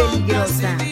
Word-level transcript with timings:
peligrosa. 0.00 0.89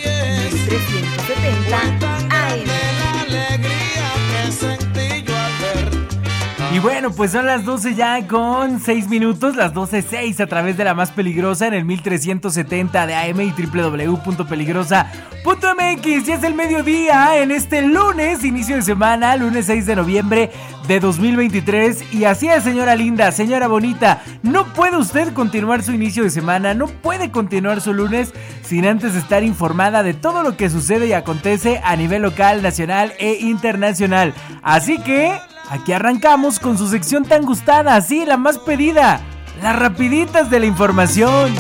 Y 6.79 6.81
bueno, 6.81 7.11
pues 7.11 7.33
son 7.33 7.45
las 7.45 7.65
12 7.65 7.97
ya 7.97 8.25
con 8.29 8.79
6 8.79 9.09
minutos, 9.09 9.57
las 9.57 9.75
12.06 9.75 10.39
a 10.39 10.47
través 10.47 10.77
de 10.77 10.85
la 10.85 10.95
más 10.95 11.11
peligrosa 11.11 11.67
en 11.67 11.75
el 11.75 11.85
1370 11.85 13.05
de 13.05 13.17
AM 13.17 13.41
y 13.41 13.51
www.peligrosa.mx. 13.51 16.07
Y 16.07 16.31
es 16.31 16.45
el 16.45 16.55
mediodía 16.55 17.43
en 17.43 17.51
este 17.51 17.83
lunes, 17.83 18.45
inicio 18.45 18.77
de 18.77 18.83
semana, 18.83 19.35
lunes 19.35 19.67
6 19.67 19.87
de 19.87 19.97
noviembre 19.97 20.53
de 20.87 21.01
2023. 21.01 22.15
Y 22.15 22.27
así 22.27 22.47
es, 22.47 22.63
señora 22.63 22.95
linda, 22.95 23.33
señora 23.33 23.67
bonita, 23.67 24.23
no 24.45 24.73
puede 24.73 24.99
usted 24.99 25.33
continuar 25.33 25.83
su 25.83 25.91
inicio 25.91 26.23
de 26.23 26.31
semana, 26.31 26.75
no 26.75 26.87
puede 26.87 27.33
continuar 27.33 27.81
su 27.81 27.93
lunes 27.93 28.33
sin 28.63 28.87
antes 28.87 29.17
estar 29.17 29.43
informada 29.43 30.05
de 30.05 30.15
todo 30.15 30.45
lo 30.45 30.57
que 30.57 30.71
sucede 30.71 31.09
y 31.09 31.13
acontece 31.13 31.81
a 31.83 31.97
nivel 31.97 32.23
local, 32.23 32.63
nacional 32.63 33.15
e 33.19 33.33
internacional. 33.41 34.33
Así 34.63 34.99
que 34.99 35.33
Aquí 35.71 35.93
arrancamos 35.93 36.59
con 36.59 36.79
su 36.79 36.89
sección 36.89 37.25
tan 37.25 37.45
gustada, 37.45 38.01
sí, 38.01 38.25
la 38.25 38.39
más 38.39 38.57
pedida, 38.59 39.21
las 39.63 39.79
rapiditas 39.79 40.49
de 40.49 40.61
la 40.61 40.67
información. 40.67 41.53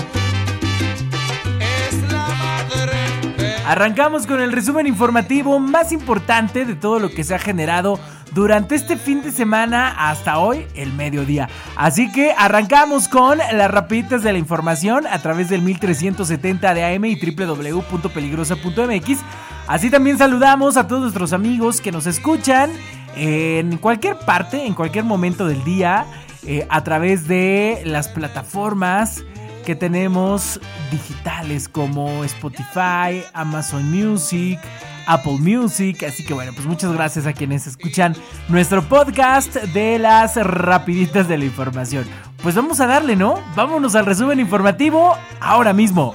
Arrancamos 3.66 4.26
con 4.26 4.40
el 4.40 4.50
resumen 4.52 4.86
informativo 4.86 5.58
más 5.58 5.92
importante 5.92 6.64
de 6.64 6.74
todo 6.74 6.98
lo 6.98 7.10
que 7.10 7.22
se 7.22 7.34
ha 7.34 7.38
generado 7.38 8.00
durante 8.32 8.74
este 8.74 8.96
fin 8.96 9.20
de 9.22 9.30
semana 9.30 10.08
hasta 10.08 10.38
hoy, 10.38 10.66
el 10.74 10.94
mediodía. 10.94 11.50
Así 11.76 12.10
que 12.10 12.32
arrancamos 12.36 13.08
con 13.08 13.36
las 13.36 13.70
rapiditas 13.70 14.22
de 14.22 14.32
la 14.32 14.38
información 14.38 15.06
a 15.06 15.18
través 15.18 15.50
del 15.50 15.60
1370 15.60 16.72
de 16.72 16.94
AM 16.94 17.04
y 17.04 17.20
www.peligrosa.mx. 17.20 19.18
Así 19.66 19.90
también 19.90 20.16
saludamos 20.16 20.78
a 20.78 20.86
todos 20.86 21.02
nuestros 21.02 21.34
amigos 21.34 21.82
que 21.82 21.92
nos 21.92 22.06
escuchan 22.06 22.70
en 23.18 23.78
cualquier 23.78 24.18
parte, 24.18 24.64
en 24.64 24.74
cualquier 24.74 25.04
momento 25.04 25.46
del 25.46 25.64
día, 25.64 26.06
eh, 26.46 26.66
a 26.70 26.84
través 26.84 27.26
de 27.26 27.82
las 27.84 28.08
plataformas 28.08 29.24
que 29.66 29.74
tenemos 29.74 30.60
digitales 30.90 31.68
como 31.68 32.24
Spotify, 32.24 33.22
Amazon 33.34 33.90
Music, 33.90 34.58
Apple 35.06 35.38
Music. 35.40 36.04
Así 36.04 36.24
que 36.24 36.32
bueno, 36.32 36.52
pues 36.54 36.66
muchas 36.66 36.92
gracias 36.92 37.26
a 37.26 37.32
quienes 37.32 37.66
escuchan 37.66 38.14
nuestro 38.48 38.82
podcast 38.82 39.54
de 39.56 39.98
las 39.98 40.36
rapiditas 40.36 41.28
de 41.28 41.38
la 41.38 41.44
información. 41.44 42.06
Pues 42.42 42.54
vamos 42.54 42.80
a 42.80 42.86
darle, 42.86 43.16
¿no? 43.16 43.34
Vámonos 43.56 43.94
al 43.94 44.06
resumen 44.06 44.38
informativo 44.38 45.16
ahora 45.40 45.72
mismo. 45.72 46.14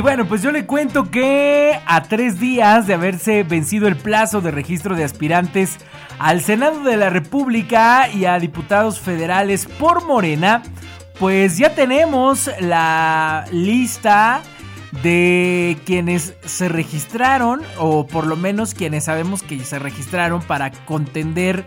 Y 0.00 0.02
bueno, 0.02 0.24
pues 0.24 0.40
yo 0.40 0.50
le 0.50 0.64
cuento 0.64 1.10
que 1.10 1.78
a 1.84 2.04
tres 2.04 2.40
días 2.40 2.86
de 2.86 2.94
haberse 2.94 3.42
vencido 3.42 3.86
el 3.86 3.96
plazo 3.96 4.40
de 4.40 4.50
registro 4.50 4.96
de 4.96 5.04
aspirantes 5.04 5.76
al 6.18 6.40
Senado 6.40 6.82
de 6.84 6.96
la 6.96 7.10
República 7.10 8.08
y 8.08 8.24
a 8.24 8.38
diputados 8.38 8.98
federales 8.98 9.66
por 9.66 10.06
Morena, 10.06 10.62
pues 11.18 11.58
ya 11.58 11.74
tenemos 11.74 12.50
la 12.60 13.44
lista 13.52 14.40
de 15.02 15.76
quienes 15.84 16.32
se 16.46 16.70
registraron, 16.70 17.60
o 17.76 18.06
por 18.06 18.26
lo 18.26 18.36
menos 18.36 18.72
quienes 18.72 19.04
sabemos 19.04 19.42
que 19.42 19.62
se 19.66 19.78
registraron 19.78 20.40
para 20.40 20.70
contender 20.70 21.66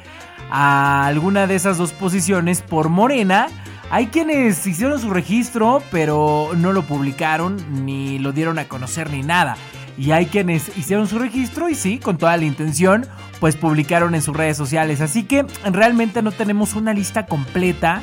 a 0.49 1.05
alguna 1.05 1.45
de 1.45 1.53
esas 1.53 1.77
dos 1.77 1.91
posiciones 1.91 2.63
por 2.63 2.89
Morena. 2.89 3.49
Hay 3.93 4.07
quienes 4.07 4.65
hicieron 4.65 4.99
su 4.99 5.11
registro, 5.11 5.83
pero 5.91 6.49
no 6.57 6.73
lo 6.73 6.81
publicaron, 6.81 7.85
ni 7.85 8.17
lo 8.17 8.31
dieron 8.31 8.57
a 8.57 8.67
conocer, 8.67 9.11
ni 9.11 9.21
nada. 9.21 9.55
Y 9.99 10.09
hay 10.09 10.25
quienes 10.25 10.75
hicieron 10.75 11.07
su 11.07 11.19
registro 11.19 11.69
y 11.69 11.75
sí, 11.75 11.99
con 11.99 12.17
toda 12.17 12.35
la 12.37 12.43
intención, 12.43 13.05
pues 13.39 13.55
publicaron 13.55 14.15
en 14.15 14.23
sus 14.23 14.35
redes 14.35 14.57
sociales. 14.57 14.99
Así 14.99 15.25
que 15.25 15.45
realmente 15.71 16.23
no 16.23 16.31
tenemos 16.31 16.73
una 16.73 16.91
lista 16.91 17.27
completa. 17.27 18.01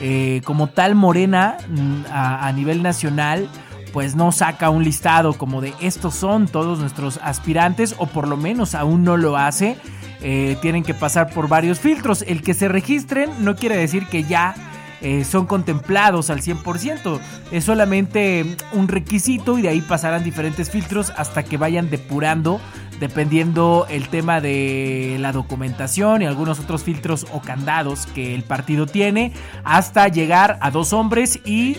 Eh, 0.00 0.42
como 0.44 0.68
tal, 0.68 0.94
Morena 0.94 1.56
mm, 1.68 2.02
a, 2.12 2.52
nivel 2.52 2.84
nacional 2.84 3.48
pues 3.92 4.14
no 4.14 4.30
saca 4.30 4.70
un 4.70 4.84
listado 4.84 5.34
como 5.34 5.60
de 5.60 5.74
estos 5.80 6.14
son 6.14 6.46
todos 6.46 6.78
nuestros 6.78 7.18
aspirantes 7.20 7.96
o 7.98 8.06
por 8.06 8.28
lo 8.28 8.36
menos 8.36 8.76
aún 8.76 9.02
no 9.02 9.16
lo 9.16 9.36
hace. 9.36 9.76
Eh, 10.20 10.56
tienen 10.62 10.84
que 10.84 10.94
pasar 10.94 11.32
por 11.34 11.48
varios 11.48 11.80
filtros. 11.80 12.22
El 12.28 12.42
que 12.42 12.54
se 12.54 12.68
registren 12.68 13.28
no 13.40 13.56
quiere 13.56 13.76
decir 13.76 14.06
que 14.06 14.22
ya 14.22 14.54
eh, 15.02 15.24
son 15.24 15.46
contemplados 15.46 16.30
al 16.30 16.40
100%. 16.40 17.20
Es 17.50 17.64
solamente 17.64 18.56
un 18.72 18.88
requisito 18.88 19.58
y 19.58 19.62
de 19.62 19.68
ahí 19.68 19.80
pasarán 19.80 20.22
diferentes 20.22 20.70
filtros 20.70 21.12
hasta 21.16 21.42
que 21.42 21.56
vayan 21.56 21.90
depurando 21.90 22.60
dependiendo 23.00 23.84
el 23.90 24.08
tema 24.08 24.40
de 24.40 25.16
la 25.18 25.32
documentación 25.32 26.22
y 26.22 26.26
algunos 26.26 26.60
otros 26.60 26.84
filtros 26.84 27.26
o 27.32 27.40
candados 27.40 28.06
que 28.06 28.32
el 28.32 28.44
partido 28.44 28.86
tiene, 28.86 29.32
hasta 29.64 30.06
llegar 30.06 30.56
a 30.60 30.70
dos 30.70 30.92
hombres 30.92 31.40
y 31.44 31.78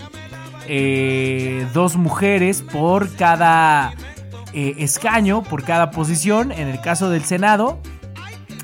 eh, 0.68 1.66
dos 1.72 1.96
mujeres 1.96 2.60
por 2.60 3.10
cada 3.16 3.94
eh, 4.52 4.74
escaño, 4.80 5.42
por 5.42 5.64
cada 5.64 5.90
posición. 5.90 6.52
En 6.52 6.68
el 6.68 6.82
caso 6.82 7.08
del 7.08 7.24
Senado, 7.24 7.80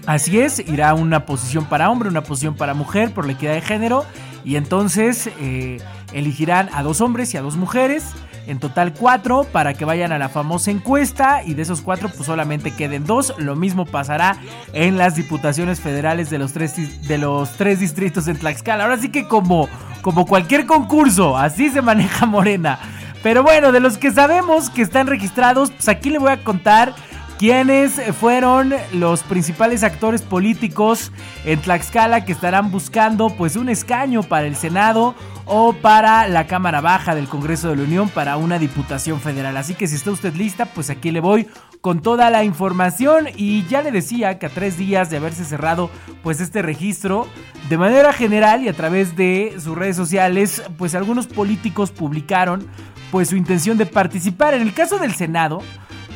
así 0.04 0.38
es, 0.38 0.58
irá 0.58 0.92
una 0.92 1.24
posición 1.24 1.64
para 1.64 1.88
hombre, 1.88 2.10
una 2.10 2.22
posición 2.22 2.56
para 2.56 2.74
mujer 2.74 3.14
por 3.14 3.24
la 3.24 3.32
equidad 3.32 3.54
de 3.54 3.62
género 3.62 4.04
y 4.44 4.56
entonces 4.56 5.30
eh, 5.40 5.78
elegirán 6.12 6.68
a 6.72 6.82
dos 6.82 7.00
hombres 7.00 7.32
y 7.34 7.36
a 7.36 7.42
dos 7.42 7.56
mujeres. 7.56 8.04
En 8.46 8.58
total 8.58 8.94
cuatro 8.94 9.44
para 9.44 9.74
que 9.74 9.84
vayan 9.84 10.10
a 10.10 10.18
la 10.18 10.28
famosa 10.28 10.72
encuesta 10.72 11.42
y 11.44 11.54
de 11.54 11.62
esos 11.62 11.82
cuatro 11.82 12.08
pues 12.08 12.26
solamente 12.26 12.72
queden 12.72 13.04
dos. 13.04 13.34
Lo 13.38 13.54
mismo 13.54 13.86
pasará 13.86 14.38
en 14.72 14.98
las 14.98 15.14
diputaciones 15.14 15.78
federales 15.78 16.30
de 16.30 16.38
los 16.38 16.52
tres, 16.52 17.06
de 17.06 17.18
los 17.18 17.52
tres 17.52 17.78
distritos 17.78 18.26
en 18.26 18.38
Tlaxcala. 18.38 18.84
Ahora 18.84 18.96
sí 18.96 19.10
que 19.10 19.28
como, 19.28 19.68
como 20.00 20.26
cualquier 20.26 20.66
concurso, 20.66 21.36
así 21.36 21.68
se 21.68 21.80
maneja 21.82 22.26
Morena. 22.26 22.78
Pero 23.22 23.42
bueno, 23.42 23.70
de 23.70 23.80
los 23.80 23.98
que 23.98 24.10
sabemos 24.10 24.70
que 24.70 24.82
están 24.82 25.06
registrados, 25.06 25.70
pues 25.70 25.88
aquí 25.88 26.10
le 26.10 26.18
voy 26.18 26.32
a 26.32 26.42
contar 26.42 26.94
¿Quiénes 27.40 27.98
fueron 28.20 28.74
los 28.92 29.22
principales 29.22 29.82
actores 29.82 30.20
políticos 30.20 31.10
en 31.46 31.58
Tlaxcala 31.58 32.26
que 32.26 32.32
estarán 32.32 32.70
buscando 32.70 33.30
pues 33.30 33.56
un 33.56 33.70
escaño 33.70 34.22
para 34.22 34.46
el 34.46 34.56
Senado 34.56 35.14
o 35.46 35.72
para 35.72 36.28
la 36.28 36.46
Cámara 36.46 36.82
Baja 36.82 37.14
del 37.14 37.28
Congreso 37.28 37.70
de 37.70 37.76
la 37.76 37.84
Unión 37.84 38.10
para 38.10 38.36
una 38.36 38.58
diputación 38.58 39.22
federal. 39.22 39.56
Así 39.56 39.72
que 39.72 39.86
si 39.86 39.94
está 39.94 40.10
usted 40.10 40.34
lista, 40.34 40.66
pues 40.66 40.90
aquí 40.90 41.12
le 41.12 41.20
voy 41.20 41.48
con 41.80 42.02
toda 42.02 42.28
la 42.28 42.44
información 42.44 43.28
y 43.34 43.64
ya 43.68 43.80
le 43.80 43.90
decía 43.90 44.38
que 44.38 44.44
a 44.44 44.50
tres 44.50 44.76
días 44.76 45.08
de 45.08 45.16
haberse 45.16 45.46
cerrado 45.46 45.88
pues 46.22 46.42
este 46.42 46.60
registro, 46.60 47.26
de 47.70 47.78
manera 47.78 48.12
general 48.12 48.64
y 48.64 48.68
a 48.68 48.74
través 48.74 49.16
de 49.16 49.56
sus 49.58 49.78
redes 49.78 49.96
sociales, 49.96 50.62
pues 50.76 50.94
algunos 50.94 51.26
políticos 51.26 51.90
publicaron 51.90 52.68
pues 53.10 53.30
su 53.30 53.36
intención 53.36 53.78
de 53.78 53.86
participar. 53.86 54.52
En 54.52 54.60
el 54.60 54.74
caso 54.74 54.98
del 54.98 55.14
Senado, 55.14 55.62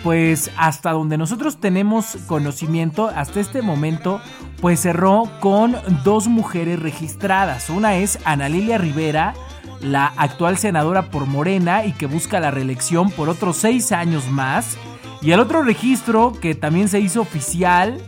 pues 0.04 0.50
hasta 0.58 0.92
donde 0.92 1.16
nosotros 1.16 1.58
tenemos 1.58 2.18
conocimiento, 2.26 3.08
hasta 3.08 3.40
este 3.40 3.62
momento, 3.62 4.20
pues 4.60 4.80
cerró 4.80 5.30
con 5.40 5.76
dos 6.04 6.28
mujeres 6.28 6.78
registradas. 6.78 7.70
Una 7.70 7.96
es 7.96 8.18
Ana 8.26 8.50
Lilia 8.50 8.76
Rivera, 8.76 9.32
la 9.80 10.12
actual 10.18 10.58
senadora 10.58 11.10
por 11.10 11.24
Morena 11.24 11.86
y 11.86 11.92
que 11.92 12.04
busca 12.04 12.38
la 12.38 12.50
reelección 12.50 13.10
por 13.10 13.30
otros 13.30 13.56
seis 13.56 13.92
años 13.92 14.28
más. 14.30 14.76
Y 15.22 15.32
el 15.32 15.40
otro 15.40 15.62
registro 15.62 16.34
que 16.38 16.54
también 16.54 16.88
se 16.88 17.00
hizo 17.00 17.22
oficial 17.22 17.98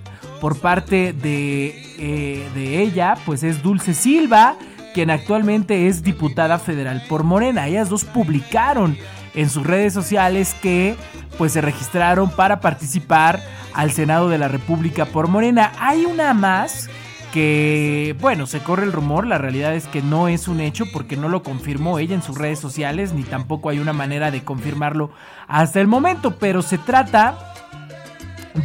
por 0.43 0.59
parte 0.59 1.15
de, 1.15 1.69
eh, 1.99 2.47
de 2.55 2.83
ella, 2.83 3.15
pues 3.25 3.43
es 3.43 3.63
Dulce 3.63 3.95
Silva, 3.95 4.57
quien 4.93 5.11
actualmente 5.11 5.89
es 5.89 6.03
diputada 6.03 6.59
federal 6.59 7.03
por 7.09 7.25
Morena. 7.25 7.69
Ellas 7.69 7.89
dos 7.89 8.05
publicaron 8.05 8.99
en 9.37 9.49
sus 9.49 9.65
redes 9.65 9.93
sociales 9.93 10.57
que 10.61 10.97
pues 11.39 11.53
se 11.53 11.61
registraron 11.61 12.31
para 12.31 12.61
participar 12.61 13.41
al 13.75 13.93
Senado 13.93 14.29
de 14.29 14.39
la 14.39 14.49
República 14.49 15.05
por 15.07 15.29
Morena. 15.29 15.73
Hay 15.79 16.07
una 16.07 16.35
más 16.35 16.89
que, 17.33 18.17
bueno, 18.21 18.47
se 18.47 18.61
corre 18.61 18.85
el 18.85 18.93
rumor, 18.93 19.27
la 19.27 19.37
realidad 19.37 19.75
es 19.75 19.87
que 19.87 20.01
no 20.01 20.27
es 20.27 20.49
un 20.49 20.61
hecho 20.61 20.87
porque 20.91 21.19
no 21.19 21.29
lo 21.29 21.43
confirmó 21.43 21.99
ella 21.99 22.15
en 22.15 22.23
sus 22.23 22.39
redes 22.39 22.59
sociales, 22.59 23.13
ni 23.13 23.25
tampoco 23.25 23.69
hay 23.69 23.79
una 23.79 23.93
manera 23.93 24.31
de 24.31 24.43
confirmarlo 24.43 25.11
hasta 25.47 25.81
el 25.81 25.87
momento, 25.87 26.39
pero 26.39 26.63
se 26.63 26.79
trata 26.79 27.37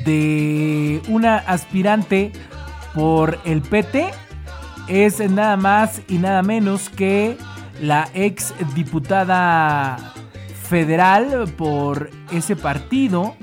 de 0.06 1.01
una 1.09 1.35
aspirante 1.35 2.31
por 2.94 3.39
el 3.44 3.62
PT, 3.62 4.09
es 4.88 5.19
nada 5.29 5.57
más 5.57 6.01
y 6.07 6.17
nada 6.17 6.41
menos 6.41 6.88
que 6.88 7.38
la 7.81 8.07
ex 8.13 8.53
diputada 8.74 10.13
federal 10.71 11.53
por 11.57 12.09
ese 12.31 12.56
partido, 12.56 13.35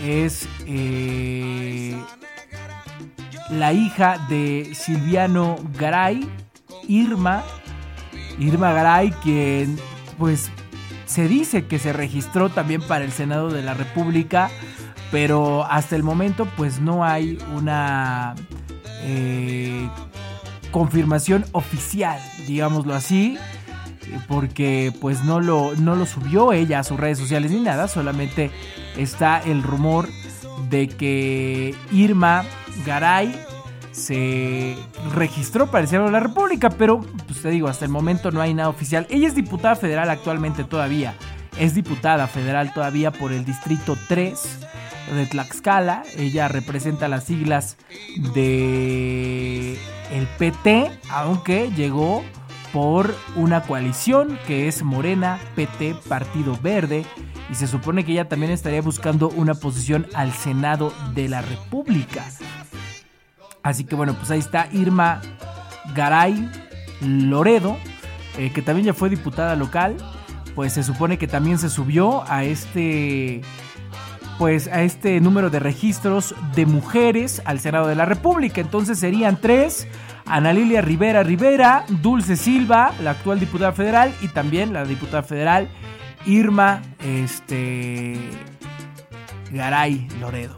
es 0.00 0.48
eh, 0.68 2.00
la 3.50 3.72
hija 3.72 4.24
de 4.28 4.70
Silviano 4.72 5.56
Garay, 5.76 6.30
Irma, 6.86 7.42
Irma 8.38 8.72
Garay, 8.72 9.10
quien 9.24 9.80
pues 10.16 10.48
se 11.06 11.26
dice 11.26 11.66
que 11.66 11.80
se 11.80 11.92
registró 11.92 12.48
también 12.48 12.82
para 12.82 13.04
el 13.04 13.10
Senado 13.10 13.50
de 13.50 13.62
la 13.62 13.74
República, 13.74 14.48
pero 15.10 15.64
hasta 15.64 15.96
el 15.96 16.04
momento 16.04 16.46
pues 16.56 16.80
no 16.80 17.04
hay 17.04 17.36
una 17.52 18.36
eh, 19.02 19.88
confirmación 20.70 21.46
oficial, 21.50 22.20
digámoslo 22.46 22.94
así, 22.94 23.38
porque 24.28 24.92
pues 25.00 25.24
no 25.24 25.40
lo, 25.40 25.74
no 25.76 25.96
lo 25.96 26.06
subió 26.06 26.52
ella 26.52 26.80
a 26.80 26.84
sus 26.84 26.98
redes 26.98 27.18
sociales 27.18 27.50
ni 27.50 27.60
nada, 27.60 27.88
solamente 27.88 28.50
está 28.96 29.40
el 29.40 29.62
rumor 29.62 30.08
de 30.68 30.88
que 30.88 31.74
Irma 31.90 32.44
Garay 32.86 33.34
se 33.92 34.76
registró 35.14 35.70
para 35.70 35.82
el 35.82 35.88
Senado 35.88 36.06
de 36.06 36.12
la 36.12 36.20
República, 36.20 36.70
pero 36.70 37.00
pues 37.26 37.42
te 37.42 37.50
digo, 37.50 37.68
hasta 37.68 37.84
el 37.84 37.90
momento 37.90 38.30
no 38.30 38.40
hay 38.40 38.54
nada 38.54 38.68
oficial. 38.68 39.06
Ella 39.10 39.28
es 39.28 39.34
diputada 39.34 39.76
federal 39.76 40.08
actualmente 40.10 40.64
todavía, 40.64 41.14
es 41.58 41.74
diputada 41.74 42.26
federal 42.26 42.72
todavía 42.72 43.10
por 43.10 43.32
el 43.32 43.44
Distrito 43.44 43.96
3 44.08 44.58
de 45.14 45.26
Tlaxcala, 45.26 46.04
ella 46.16 46.48
representa 46.48 47.08
las 47.08 47.24
siglas 47.24 47.76
de 48.34 49.78
el 50.10 50.26
PT, 50.38 50.90
aunque 51.10 51.70
llegó 51.76 52.24
por 52.72 53.14
una 53.36 53.62
coalición 53.62 54.38
que 54.46 54.68
es 54.68 54.82
Morena, 54.82 55.38
PT, 55.54 55.96
Partido 56.08 56.58
Verde, 56.62 57.04
y 57.50 57.54
se 57.54 57.66
supone 57.66 58.04
que 58.04 58.12
ella 58.12 58.28
también 58.28 58.50
estaría 58.50 58.80
buscando 58.80 59.28
una 59.28 59.54
posición 59.54 60.06
al 60.14 60.32
Senado 60.32 60.92
de 61.14 61.28
la 61.28 61.42
República. 61.42 62.24
Así 63.62 63.84
que 63.84 63.94
bueno, 63.94 64.14
pues 64.14 64.30
ahí 64.30 64.38
está 64.38 64.68
Irma 64.72 65.20
Garay 65.94 66.50
Loredo, 67.00 67.76
eh, 68.38 68.50
que 68.52 68.62
también 68.62 68.86
ya 68.86 68.94
fue 68.94 69.10
diputada 69.10 69.54
local, 69.54 69.96
pues 70.54 70.72
se 70.72 70.82
supone 70.82 71.18
que 71.18 71.26
también 71.26 71.58
se 71.58 71.68
subió 71.68 72.24
a 72.30 72.44
este 72.44 73.42
pues 74.38 74.66
a 74.66 74.82
este 74.82 75.20
número 75.20 75.50
de 75.50 75.60
registros 75.60 76.34
de 76.54 76.66
mujeres 76.66 77.42
al 77.44 77.60
Senado 77.60 77.86
de 77.86 77.94
la 77.94 78.06
República. 78.06 78.60
Entonces 78.60 78.98
serían 78.98 79.40
tres, 79.40 79.86
Ana 80.26 80.52
Lilia 80.52 80.80
Rivera 80.80 81.22
Rivera, 81.22 81.84
Dulce 81.88 82.36
Silva, 82.36 82.92
la 83.02 83.12
actual 83.12 83.40
diputada 83.40 83.72
federal, 83.72 84.14
y 84.20 84.28
también 84.28 84.72
la 84.72 84.84
diputada 84.84 85.22
federal 85.22 85.68
Irma 86.26 86.82
este, 87.04 88.16
Garay 89.50 90.08
Loredo. 90.20 90.54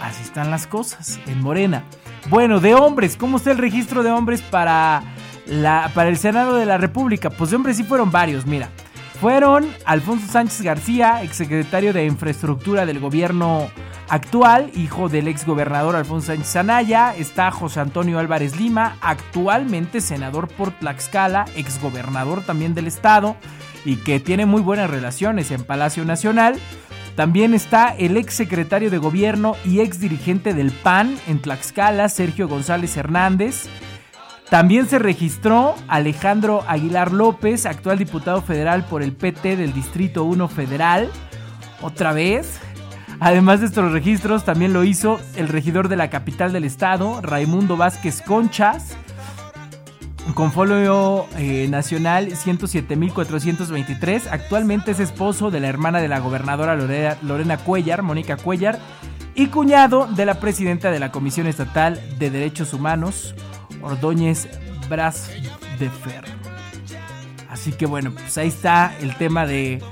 Así 0.00 0.22
están 0.22 0.50
las 0.50 0.66
cosas 0.66 1.18
en 1.26 1.40
Morena. 1.42 1.84
Bueno, 2.28 2.60
de 2.60 2.74
hombres, 2.74 3.16
¿cómo 3.16 3.38
está 3.38 3.52
el 3.52 3.58
registro 3.58 4.02
de 4.02 4.10
hombres 4.10 4.42
para, 4.42 5.02
la, 5.46 5.90
para 5.94 6.08
el 6.08 6.18
Senado 6.18 6.56
de 6.56 6.66
la 6.66 6.76
República? 6.76 7.30
Pues 7.30 7.50
de 7.50 7.56
hombres 7.56 7.76
sí 7.76 7.84
fueron 7.84 8.10
varios, 8.10 8.46
mira. 8.46 8.68
Fueron 9.20 9.66
Alfonso 9.86 10.30
Sánchez 10.30 10.60
García, 10.60 11.22
exsecretario 11.22 11.92
de 11.94 12.04
Infraestructura 12.04 12.84
del 12.84 13.00
gobierno 13.00 13.70
actual, 14.08 14.70
hijo 14.74 15.08
del 15.08 15.28
exgobernador 15.28 15.96
Alfonso 15.96 16.28
Sánchez 16.28 16.56
Anaya. 16.56 17.14
Está 17.16 17.50
José 17.50 17.80
Antonio 17.80 18.18
Álvarez 18.18 18.56
Lima, 18.56 18.96
actualmente 19.00 20.00
senador 20.00 20.48
por 20.48 20.70
Tlaxcala, 20.72 21.46
exgobernador 21.56 22.42
también 22.42 22.74
del 22.74 22.86
estado 22.86 23.36
y 23.84 23.96
que 23.96 24.20
tiene 24.20 24.46
muy 24.46 24.62
buenas 24.62 24.90
relaciones 24.90 25.50
en 25.50 25.64
Palacio 25.64 26.04
Nacional. 26.04 26.58
También 27.14 27.54
está 27.54 27.94
el 27.96 28.16
ex 28.16 28.34
secretario 28.34 28.90
de 28.90 28.98
gobierno 28.98 29.56
y 29.64 29.80
ex 29.80 30.00
dirigente 30.00 30.52
del 30.52 30.70
PAN 30.70 31.16
en 31.26 31.40
Tlaxcala, 31.40 32.08
Sergio 32.08 32.46
González 32.46 32.96
Hernández. 32.96 33.68
También 34.50 34.86
se 34.86 34.98
registró 34.98 35.74
Alejandro 35.88 36.62
Aguilar 36.68 37.12
López, 37.12 37.66
actual 37.66 37.98
diputado 37.98 38.42
federal 38.42 38.84
por 38.84 39.02
el 39.02 39.12
PT 39.12 39.56
del 39.56 39.72
Distrito 39.72 40.24
1 40.24 40.48
Federal. 40.48 41.10
Otra 41.80 42.12
vez. 42.12 42.60
Además 43.20 43.60
de 43.60 43.66
estos 43.66 43.92
registros, 43.92 44.44
también 44.44 44.72
lo 44.72 44.84
hizo 44.84 45.18
el 45.36 45.48
regidor 45.48 45.88
de 45.88 45.96
la 45.96 46.10
capital 46.10 46.52
del 46.52 46.64
estado, 46.64 47.20
Raimundo 47.22 47.76
Vázquez 47.76 48.20
Conchas, 48.20 48.96
con 50.34 50.52
folio 50.52 51.26
eh, 51.38 51.66
nacional 51.70 52.28
107.423. 52.28 54.24
Actualmente 54.30 54.90
es 54.90 55.00
esposo 55.00 55.50
de 55.50 55.60
la 55.60 55.68
hermana 55.68 56.00
de 56.00 56.08
la 56.08 56.18
gobernadora 56.18 56.76
Lorena, 56.76 57.56
Cuellar, 57.58 58.02
Mónica 58.02 58.36
Cuellar, 58.36 58.78
y 59.34 59.46
cuñado 59.46 60.06
de 60.06 60.26
la 60.26 60.40
presidenta 60.40 60.90
de 60.90 60.98
la 60.98 61.12
Comisión 61.12 61.46
Estatal 61.46 62.00
de 62.18 62.30
Derechos 62.30 62.74
Humanos, 62.74 63.34
Ordóñez 63.82 64.48
Bras 64.88 65.30
de 65.78 65.90
Ferro. 65.90 66.28
Así 67.50 67.72
que 67.72 67.86
bueno, 67.86 68.12
pues 68.12 68.36
ahí 68.38 68.48
está 68.48 68.94
el 69.00 69.16
tema 69.16 69.46
de 69.46 69.82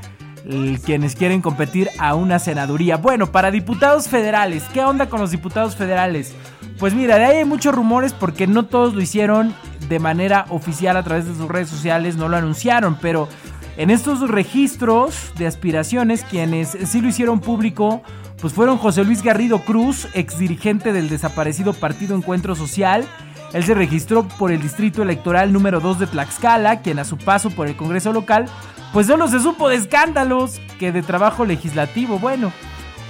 quienes 0.85 1.17
quieren 1.17 1.41
competir 1.41 1.89
a 1.99 2.15
una 2.15 2.39
senaduría. 2.39 2.97
Bueno, 2.97 3.33
para 3.33 3.51
diputados 3.51 4.09
federales, 4.09 4.65
¿qué 4.73 4.83
onda 4.83 5.09
con 5.09 5.21
los 5.21 5.31
diputados 5.31 5.77
federales? 5.77 6.35
Pues 6.79 6.95
mira, 6.95 7.17
de 7.19 7.25
ahí 7.25 7.37
hay 7.39 7.45
muchos 7.45 7.75
rumores 7.75 8.13
porque 8.13 8.47
no 8.47 8.67
todos 8.67 8.95
lo 8.95 9.01
hicieron 9.01 9.55
de 9.89 9.99
manera 9.99 10.47
oficial 10.49 10.97
a 10.97 11.03
través 11.03 11.27
de 11.27 11.35
sus 11.35 11.49
redes 11.49 11.69
sociales, 11.69 12.17
no 12.17 12.29
lo 12.29 12.37
anunciaron, 12.37 12.99
pero 13.01 13.29
en 13.77 13.91
estos 13.91 14.29
registros 14.29 15.33
de 15.37 15.47
aspiraciones, 15.47 16.25
quienes 16.25 16.77
sí 16.85 17.01
lo 17.01 17.09
hicieron 17.09 17.41
público, 17.41 18.03
pues 18.41 18.53
fueron 18.53 18.79
José 18.79 19.05
Luis 19.05 19.23
Garrido 19.23 19.61
Cruz, 19.61 20.09
ex 20.15 20.39
dirigente 20.39 20.93
del 20.93 21.09
desaparecido 21.09 21.73
Partido 21.73 22.17
Encuentro 22.17 22.55
Social. 22.55 23.05
Él 23.53 23.65
se 23.65 23.75
registró 23.75 24.27
por 24.29 24.53
el 24.53 24.61
distrito 24.61 25.03
electoral 25.03 25.53
número 25.53 25.81
2 25.81 26.01
de 26.01 26.07
Tlaxcala, 26.07 26.83
quien 26.83 26.99
a 26.99 27.05
su 27.05 27.17
paso 27.17 27.51
por 27.51 27.69
el 27.69 27.77
Congreso 27.77 28.13
local, 28.13 28.47
pues 28.95 29.09
solo 29.09 29.27
se 29.27 29.41
supo 29.41 29.69
de 29.69 29.75
escándalos 29.75 30.61
que 30.79 30.93
de 30.93 31.03
trabajo 31.03 31.45
legislativo. 31.45 32.21
Bueno, 32.21 32.53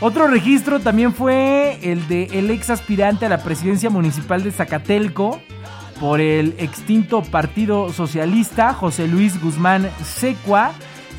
otro 0.01 0.27
registro 0.29 0.81
también 0.81 1.13
fue 1.13 1.79
el 1.83 2.09
de 2.09 2.25
el 2.33 2.51
ex 2.51 2.71
aspirante 2.71 3.27
a 3.27 3.29
la 3.29 3.43
presidencia 3.43 3.91
municipal 3.91 4.43
de 4.43 4.51
Zacatelco, 4.51 5.43
por 6.01 6.23
el 6.23 6.55
extinto 6.57 7.23
Partido 7.23 7.93
Socialista, 7.93 8.73
José 8.73 9.09
Luis 9.09 9.41
Guzmán 9.43 9.91
Secua, 10.03 10.73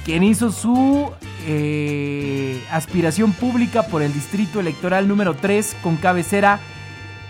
quien 0.03 0.23
hizo 0.23 0.51
su 0.51 1.11
eh, 1.45 2.59
aspiración 2.71 3.33
pública 3.33 3.83
por 3.83 4.01
el 4.01 4.11
distrito 4.13 4.59
electoral 4.59 5.07
número 5.07 5.35
3 5.35 5.77
con 5.83 5.95
cabecera 5.95 6.59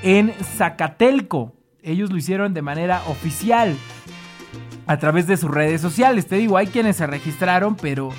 en 0.03 0.33
Zacatelco. 0.57 1.51
Ellos 1.83 2.11
lo 2.11 2.17
hicieron 2.17 2.53
de 2.53 2.61
manera 2.61 3.03
oficial 3.07 3.75
a 4.87 4.97
través 4.97 5.27
de 5.27 5.37
sus 5.37 5.51
redes 5.51 5.81
sociales. 5.81 6.27
Te 6.27 6.35
digo, 6.37 6.57
hay 6.57 6.67
quienes 6.67 6.97
se 6.97 7.07
registraron, 7.07 7.75
pero 7.75 8.09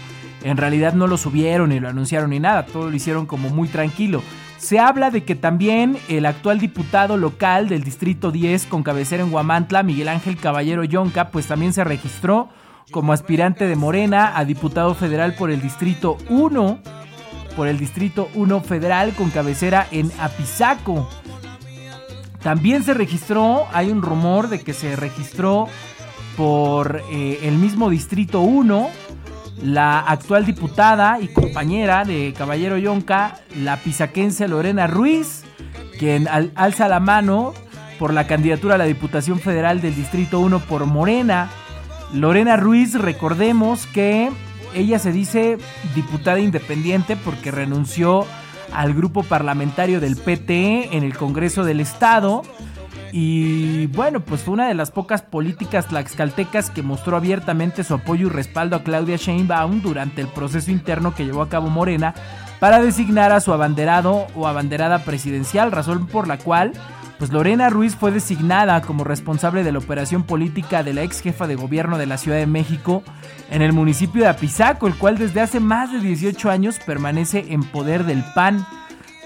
en 0.42 0.56
realidad 0.56 0.94
no 0.94 1.06
lo 1.06 1.16
subieron 1.16 1.70
ni 1.70 1.80
lo 1.80 1.88
anunciaron 1.88 2.30
ni 2.30 2.40
nada. 2.40 2.66
Todo 2.66 2.90
lo 2.90 2.96
hicieron 2.96 3.26
como 3.26 3.49
muy 3.50 3.68
tranquilo. 3.68 4.23
Se 4.58 4.78
habla 4.78 5.11
de 5.11 5.25
que 5.25 5.35
también 5.35 5.99
el 6.08 6.26
actual 6.26 6.58
diputado 6.58 7.16
local 7.16 7.68
del 7.68 7.85
Distrito 7.85 8.32
10 8.32 8.66
con 8.66 8.82
cabecera 8.82 9.23
en 9.23 9.30
Guamantla, 9.30 9.82
Miguel 9.82 10.08
Ángel 10.08 10.38
Caballero 10.38 10.82
Yonca, 10.82 11.28
pues 11.28 11.46
también 11.46 11.73
se 11.73 11.85
registró 11.85 12.49
como 12.90 13.12
aspirante 13.12 13.66
de 13.66 13.76
Morena 13.76 14.37
a 14.37 14.44
diputado 14.44 14.94
federal 14.94 15.35
por 15.35 15.50
el 15.50 15.61
Distrito 15.61 16.16
1, 16.28 16.78
por 17.54 17.68
el 17.68 17.78
Distrito 17.78 18.28
1 18.35 18.61
federal 18.62 19.12
con 19.12 19.30
cabecera 19.30 19.87
en 19.90 20.11
Apizaco. 20.20 21.08
También 22.42 22.85
se 22.85 22.94
registró, 22.94 23.66
hay 23.73 23.90
un 23.90 24.02
rumor 24.02 24.49
de 24.49 24.61
que 24.61 24.73
se 24.73 24.94
registró 24.94 25.66
por 26.37 27.02
eh, 27.11 27.40
el 27.43 27.57
mismo 27.57 27.90
Distrito 27.90 28.40
1 28.40 28.90
la 29.62 30.00
actual 30.00 30.45
diputada 30.45 31.19
y 31.21 31.28
compañera 31.28 32.05
de 32.05 32.35
Caballero 32.37 32.76
Yonca, 32.76 33.40
la 33.57 33.78
pisaquense 33.78 34.49
Lorena 34.49 34.87
Ruiz, 34.87 35.45
quien 35.99 36.28
alza 36.28 36.88
la 36.88 37.00
mano 37.00 37.55
por 37.99 38.12
la 38.12 38.26
candidatura 38.26 38.75
a 38.75 38.78
la 38.78 38.85
Diputación 38.85 39.40
Federal 39.40 39.81
del 39.81 39.95
Distrito 39.95 40.40
1 40.40 40.61
por 40.61 40.85
Morena. 40.85 41.49
Lorena 42.12 42.57
Ruiz, 42.57 42.95
recordemos 42.95 43.87
que 43.87 44.31
ella 44.75 44.99
se 44.99 45.12
dice 45.12 45.57
diputada 45.95 46.38
independiente 46.38 47.16
porque 47.16 47.50
renunció 47.50 48.26
al 48.73 48.93
grupo 48.93 49.23
parlamentario 49.23 50.00
del 50.00 50.16
PT 50.16 50.97
en 50.97 51.02
el 51.02 51.16
Congreso 51.16 51.64
del 51.64 51.81
Estado. 51.81 52.43
Y 53.18 53.87
bueno, 53.87 54.20
pues 54.20 54.42
fue 54.42 54.52
una 54.52 54.68
de 54.68 54.75
las 54.75 54.90
pocas 54.90 55.23
políticas 55.23 55.87
tlaxcaltecas 55.87 56.68
que 56.68 56.82
mostró 56.82 57.16
abiertamente 57.16 57.82
su 57.82 57.94
apoyo 57.94 58.26
y 58.26 58.30
respaldo 58.30 58.76
a 58.76 58.82
Claudia 58.82 59.16
Sheinbaum 59.16 59.80
durante 59.80 60.20
el 60.20 60.28
proceso 60.28 60.70
interno 60.70 61.14
que 61.14 61.25
llevó 61.25 61.40
a 61.40 61.49
cabo 61.49 61.70
Morena 61.70 62.12
para 62.61 62.78
designar 62.82 63.32
a 63.32 63.40
su 63.40 63.54
abanderado 63.54 64.26
o 64.35 64.46
abanderada 64.46 64.99
presidencial, 64.99 65.73
razón 65.73 66.08
por 66.08 66.28
la 66.28 66.37
cual 66.37 66.73
pues 67.18 67.32
Lorena 67.32 67.70
Ruiz 67.70 67.96
fue 67.96 68.11
designada 68.11 68.82
como 68.82 69.02
responsable 69.02 69.64
de 69.64 69.73
la 69.73 69.78
operación 69.78 70.25
política 70.25 70.82
de 70.82 70.92
la 70.92 71.02
ex 71.02 71.23
jefa 71.23 71.46
de 71.46 71.56
gobierno 71.56 71.96
de 71.96 72.04
la 72.04 72.18
Ciudad 72.18 72.37
de 72.37 72.46
México 72.46 73.02
en 73.50 73.62
el 73.62 73.73
municipio 73.73 74.25
de 74.25 74.28
Apizaco, 74.28 74.88
el 74.88 74.94
cual 74.99 75.16
desde 75.16 75.40
hace 75.40 75.58
más 75.58 75.90
de 75.90 76.00
18 76.00 76.50
años 76.50 76.78
permanece 76.85 77.46
en 77.49 77.62
poder 77.62 78.04
del 78.04 78.23
PAN. 78.35 78.66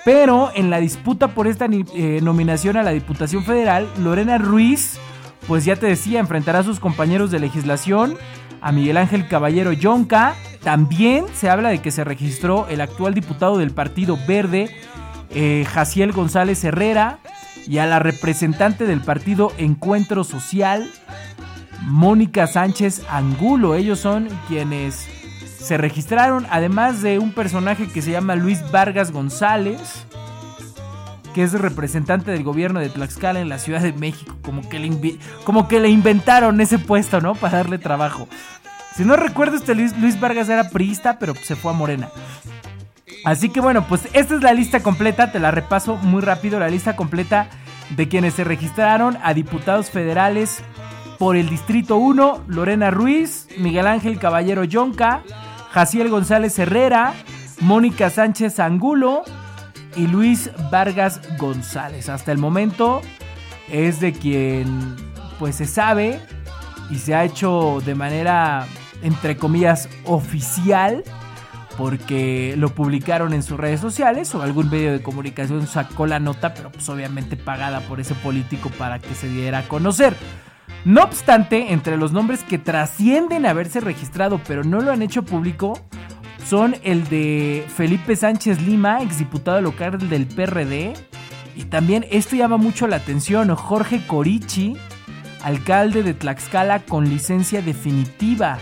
Pero 0.05 0.51
en 0.55 0.71
la 0.71 0.81
disputa 0.81 1.29
por 1.29 1.47
esta 1.47 1.67
eh, 1.67 2.21
nominación 2.23 2.77
a 2.77 2.83
la 2.83 2.91
Diputación 2.91 3.45
Federal, 3.45 3.89
Lorena 3.99 4.39
Ruiz, 4.39 4.99
pues 5.47 5.65
ya 5.65 5.77
te 5.77 5.87
decía, 5.87 6.21
enfrentará 6.21 6.61
a 6.61 6.65
sus 6.65 6.81
compañeros 6.81 7.31
de 7.31 7.41
legislación, 7.41 8.17
a 8.61 8.73
Miguel 8.73 8.97
Ángel 8.97 9.29
Caballero 9.29 9.73
Yonca. 9.73 10.35
También 10.63 11.25
se 11.35 11.51
habla 11.51 11.71
de 11.71 11.79
que 11.81 11.91
se 11.91 12.05
registró 12.05 12.67
el 12.69 12.81
actual 12.81 13.15
diputado 13.15 13.59
del 13.59 13.73
Partido 13.73 14.19
Verde, 14.27 14.71
eh, 15.31 15.67
Jaciel 15.69 16.13
González 16.13 16.63
Herrera, 16.65 17.19
y 17.67 17.79
a 17.79 17.87
la 17.87 17.99
representante 17.99 18.87
del 18.87 19.01
partido 19.01 19.53
Encuentro 19.59 20.25
Social, 20.25 20.91
Mónica 21.83 22.47
Sánchez 22.47 23.03
Angulo. 23.09 23.75
Ellos 23.75 23.99
son 23.99 24.29
quienes 24.49 25.09
se 25.63 25.77
registraron, 25.77 26.47
además 26.51 27.03
de 27.03 27.19
un 27.19 27.33
personaje 27.33 27.89
que 27.89 28.03
se 28.03 28.11
llama 28.11 28.35
Luis 28.35 28.71
Vargas 28.71 29.13
González, 29.13 30.07
que 31.35 31.43
es 31.43 31.53
representante 31.53 32.31
del 32.31 32.43
gobierno 32.43 32.81
de 32.81 32.89
Tlaxcala 32.89 33.41
en 33.41 33.49
la 33.49 33.59
Ciudad 33.59 33.81
de 33.81 33.93
México. 33.93 34.37
Como 34.43 34.69
que 34.69 34.79
le, 34.79 35.19
como 35.45 35.69
que 35.69 35.79
le 35.79 35.89
inventaron 35.89 36.61
ese 36.61 36.79
puesto, 36.79 37.21
¿no? 37.21 37.35
Para 37.35 37.59
darle 37.59 37.79
trabajo. 37.79 38.29
Si 38.97 39.05
no 39.05 39.17
recuerdo, 39.17 39.57
este 39.57 39.75
Luis, 39.75 39.97
Luis 39.99 40.19
Vargas 40.19 40.49
era 40.49 40.71
priista, 40.71 41.19
pero 41.19 41.35
se 41.35 41.57
fue 41.57 41.73
a 41.73 41.75
Morena. 41.75 42.09
Así 43.25 43.51
que 43.51 43.61
bueno, 43.61 43.87
pues 43.87 44.09
esta 44.13 44.35
es 44.35 44.43
la 44.43 44.53
lista 44.55 44.83
completa, 44.83 45.31
te 45.31 45.39
la 45.39 45.51
repaso 45.51 45.97
muy 45.97 46.23
rápido, 46.23 46.59
la 46.59 46.69
lista 46.69 46.97
completa 46.97 47.49
de 47.91 48.09
quienes 48.09 48.35
se 48.35 48.45
registraron 48.45 49.19
a 49.23 49.35
diputados 49.35 49.91
federales 49.91 50.63
por 51.19 51.37
el 51.37 51.51
Distrito 51.51 51.97
1, 51.97 52.45
Lorena 52.47 52.91
Ruiz, 52.91 53.47
Miguel 53.59 53.87
Ángel 53.87 54.19
Caballero 54.19 54.65
Yonca, 54.65 55.23
Jaciel 55.73 56.09
González 56.09 56.59
Herrera, 56.59 57.15
Mónica 57.61 58.11
Sánchez 58.11 58.59
Angulo 58.59 59.23
y 59.97 60.07
Luis 60.07 60.51
Vargas 60.71 61.21
González. 61.39 62.09
Hasta 62.09 62.33
el 62.33 62.39
momento 62.39 63.03
es 63.71 64.01
de 64.01 64.13
quien 64.13 64.97
pues 65.39 65.57
se 65.57 65.67
sabe 65.67 66.21
y 66.91 66.97
se 66.97 67.15
ha 67.15 67.25
hecho 67.25 67.81
de 67.85 67.95
manera 67.95 68.67
entre 69.03 69.37
comillas 69.37 69.89
oficial 70.05 71.05
porque 71.79 72.55
lo 72.59 72.75
publicaron 72.75 73.33
en 73.33 73.43
sus 73.43 73.59
redes 73.59 73.81
sociales 73.81 74.35
o 74.35 74.43
algún 74.43 74.69
medio 74.69 74.93
de 74.93 75.03
comunicación 75.03 75.67
sacó 75.67 76.07
la 76.07 76.21
nota, 76.21 76.53
pero 76.53 76.71
pues 76.71 76.87
obviamente 76.89 77.37
pagada 77.37 77.81
por 77.81 78.01
ese 78.01 78.15
político 78.17 78.71
para 78.71 78.99
que 78.99 79.15
se 79.15 79.29
diera 79.29 79.61
a 79.61 79.69
conocer. 79.69 80.15
No 80.85 81.03
obstante, 81.03 81.73
entre 81.73 81.97
los 81.97 82.13
nombres 82.13 82.43
que 82.43 82.59
trascienden 82.59 83.45
haberse 83.45 83.81
registrado 83.81 84.41
pero 84.47 84.65
no 84.65 84.81
lo 84.81 84.93
han 84.93 85.03
hecho 85.03 85.25
público 85.25 85.79
son 86.47 86.75
el 86.83 87.09
de 87.09 87.65
Felipe 87.77 88.17
Sánchez 88.17 88.63
Lima, 88.63 89.03
exdiputado 89.03 89.61
local 89.61 90.09
del 90.09 90.27
PRD, 90.27 90.95
y 91.55 91.65
también 91.65 92.07
esto 92.11 92.35
llama 92.35 92.57
mucho 92.57 92.87
la 92.87 92.97
atención, 92.97 93.55
Jorge 93.55 94.05
Corichi, 94.07 94.77
alcalde 95.43 96.03
de 96.03 96.15
Tlaxcala 96.15 96.81
con 96.81 97.09
licencia 97.09 97.63
definitiva. 97.63 98.59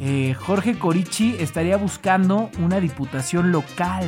Eh, 0.00 0.34
Jorge 0.38 0.78
Corichi 0.78 1.36
estaría 1.40 1.76
buscando 1.76 2.50
una 2.62 2.78
diputación 2.78 3.50
local. 3.50 4.04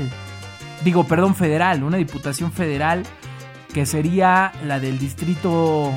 Digo, 0.85 1.05
perdón, 1.05 1.35
federal, 1.35 1.83
una 1.83 1.97
diputación 1.97 2.53
federal 2.53 3.03
que 3.73 3.87
sería 3.87 4.53
la 4.65 4.79
del 4.79 4.99
distrito 4.99 5.93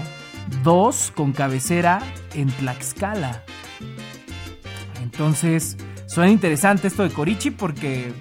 2 0.63 1.13
con 1.15 1.34
cabecera 1.34 2.00
en 2.34 2.50
Tlaxcala. 2.50 3.43
Entonces, 5.01 5.77
suena 6.08 6.31
interesante 6.31 6.88
esto 6.88 7.03
de 7.03 7.10
Corichi 7.10 7.51
porque 7.51 8.13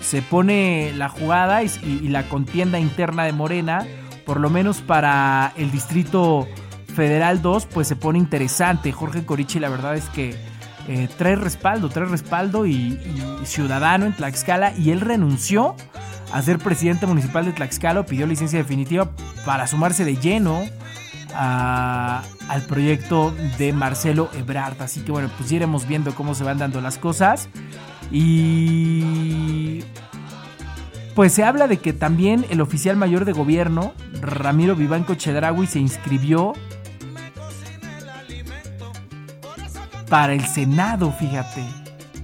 se 0.00 0.22
pone 0.22 0.92
la 0.94 1.08
jugada 1.08 1.62
y, 1.62 1.70
y, 1.84 2.08
la 2.08 2.28
contienda 2.28 2.78
interna 2.78 3.24
de 3.24 3.32
Morena, 3.32 3.86
por 4.24 4.40
lo 4.40 4.50
menos 4.50 4.80
para 4.80 5.52
el 5.56 5.70
distrito 5.70 6.46
federal 6.94 7.42
2, 7.42 7.66
pues 7.66 7.88
se 7.88 7.96
pone 7.96 8.18
interesante. 8.18 8.92
Jorge 8.92 9.24
Corichi, 9.24 9.58
la 9.58 9.68
verdad 9.68 9.96
es 9.96 10.08
que 10.10 10.36
eh, 10.88 11.08
trae 11.18 11.34
respaldo, 11.34 11.88
trae 11.88 12.06
respaldo 12.06 12.64
y, 12.64 12.98
ciudadano 13.44 14.06
en 14.06 14.12
Tlaxcala 14.12 14.72
y 14.76 14.90
él 14.90 15.00
renunció 15.00 15.74
a 16.32 16.42
ser 16.42 16.58
presidente 16.58 17.06
municipal 17.06 17.44
de 17.44 17.52
Tlaxcala, 17.52 18.06
pidió 18.06 18.26
licencia 18.26 18.58
definitiva 18.58 19.10
para 19.44 19.66
sumarse 19.66 20.04
de 20.04 20.16
lleno 20.16 20.64
al 21.36 22.62
proyecto 22.68 23.34
de 23.58 23.72
Marcelo 23.72 24.30
Ebrard. 24.34 24.80
Así 24.80 25.00
que 25.00 25.12
bueno, 25.12 25.30
pues 25.36 25.52
iremos 25.52 25.86
viendo 25.86 26.14
cómo 26.14 26.34
se 26.34 26.44
van 26.44 26.58
dando 26.58 26.80
las 26.80 26.98
cosas. 26.98 27.48
Y 28.10 29.82
pues 31.14 31.32
se 31.32 31.44
habla 31.44 31.66
de 31.66 31.78
que 31.78 31.92
también 31.92 32.46
el 32.50 32.60
oficial 32.60 32.96
mayor 32.96 33.24
de 33.24 33.32
gobierno, 33.32 33.92
Ramiro 34.20 34.76
Vivanco 34.76 35.14
Chedraui, 35.14 35.66
se 35.66 35.78
inscribió 35.78 36.52
para 40.08 40.34
el 40.34 40.44
Senado, 40.46 41.12
fíjate. 41.12 41.64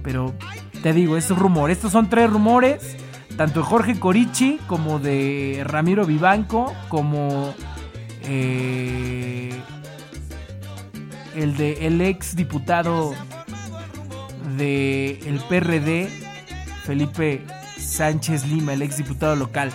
Pero 0.03 0.33
te 0.81 0.93
digo, 0.93 1.17
es 1.17 1.29
rumor. 1.29 1.71
Estos 1.71 1.91
son 1.91 2.09
tres 2.09 2.29
rumores, 2.29 2.97
tanto 3.37 3.61
de 3.61 3.65
Jorge 3.65 3.99
Corichi 3.99 4.59
como 4.67 4.99
de 4.99 5.63
Ramiro 5.65 6.05
Vivanco, 6.05 6.73
como 6.89 7.53
eh, 8.25 9.51
el 11.35 11.57
de 11.57 11.87
el 11.87 12.01
ex 12.01 12.35
diputado 12.35 13.13
de 14.57 15.19
el 15.25 15.39
PRD, 15.49 16.09
Felipe 16.85 17.45
Sánchez 17.77 18.45
Lima, 18.47 18.73
el 18.73 18.81
ex 18.81 18.97
diputado 18.97 19.35
local. 19.35 19.71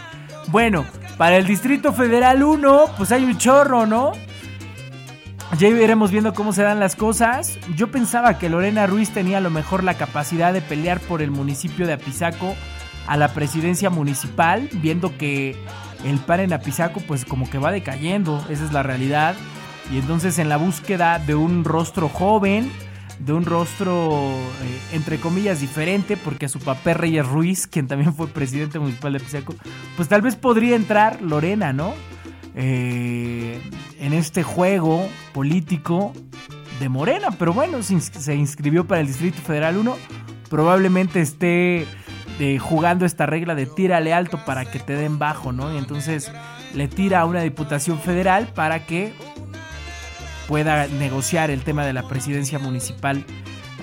Bueno, 0.49 0.85
para 1.17 1.37
el 1.37 1.47
Distrito 1.47 1.93
Federal 1.93 2.43
1, 2.43 2.87
pues 2.97 3.13
hay 3.13 3.25
un 3.25 3.37
chorro, 3.37 3.87
¿no? 3.87 4.13
Ya 5.59 5.69
iremos 5.69 6.11
viendo 6.11 6.35
cómo 6.35 6.53
se 6.53 6.63
dan 6.63 6.79
las 6.79 6.95
cosas. 6.95 7.59
Yo 7.75 7.91
pensaba 7.91 8.39
que 8.39 8.49
Lorena 8.49 8.87
Ruiz 8.87 9.11
tenía 9.11 9.39
a 9.39 9.41
lo 9.41 9.51
mejor 9.51 9.83
la 9.83 9.95
capacidad 9.95 10.53
de 10.53 10.61
pelear 10.61 11.01
por 11.01 11.23
el 11.23 11.31
municipio 11.31 11.87
de 11.87 11.95
Apizaco 11.95 12.55
a 13.07 13.17
la 13.17 13.29
presidencia 13.29 13.89
municipal, 13.89 14.69
viendo 14.75 15.17
que 15.17 15.57
el 16.05 16.19
PAN 16.19 16.41
en 16.41 16.53
Apizaco 16.53 17.01
pues 17.01 17.25
como 17.25 17.49
que 17.49 17.59
va 17.59 17.73
decayendo, 17.73 18.45
esa 18.49 18.65
es 18.65 18.73
la 18.73 18.83
realidad. 18.83 19.35
Y 19.93 19.99
entonces 19.99 20.39
en 20.39 20.49
la 20.49 20.57
búsqueda 20.57 21.19
de 21.19 21.35
un 21.35 21.65
rostro 21.65 22.09
joven, 22.09 22.71
de 23.19 23.33
un 23.33 23.45
rostro 23.45 24.13
eh, 24.13 24.81
entre 24.93 25.19
comillas 25.19 25.61
diferente, 25.61 26.17
porque 26.17 26.47
a 26.47 26.49
su 26.49 26.61
papá 26.61 26.95
Reyes 26.95 27.27
Ruiz, 27.27 27.67
quien 27.67 27.89
también 27.89 28.15
fue 28.15 28.29
presidente 28.29 28.79
municipal 28.79 29.13
de 29.13 29.19
Apizaco, 29.19 29.55
pues 29.97 30.09
tal 30.09 30.23
vez 30.23 30.37
podría 30.37 30.77
entrar 30.77 31.23
Lorena, 31.23 31.73
¿no? 31.73 31.95
Eh, 32.55 33.61
en 34.01 34.13
este 34.13 34.43
juego 34.43 35.09
político 35.33 36.13
de 36.81 36.89
Morena. 36.89 37.31
Pero 37.39 37.53
bueno, 37.53 37.83
se 37.83 38.35
inscribió 38.35 38.87
para 38.87 39.01
el 39.01 39.07
Distrito 39.07 39.41
Federal 39.41 39.77
1. 39.79 39.97
Probablemente 40.49 41.21
esté 41.21 41.87
jugando 42.61 43.05
esta 43.05 43.27
regla 43.27 43.55
de 43.55 43.67
tírale 43.67 44.15
alto 44.15 44.45
para 44.45 44.65
que 44.65 44.79
te 44.79 44.95
den 44.95 45.19
bajo, 45.19 45.53
¿no? 45.53 45.73
Y 45.73 45.79
entonces 45.79 46.31
le 46.75 46.87
tira 46.87 47.21
a 47.21 47.25
una 47.25 47.41
diputación 47.41 47.99
federal 47.99 48.49
para 48.55 48.87
que 48.87 49.13
pueda 50.47 50.87
negociar 50.87 51.51
el 51.51 51.63
tema 51.63 51.85
de 51.85 51.93
la 51.93 52.05
presidencia 52.05 52.59
municipal 52.59 53.25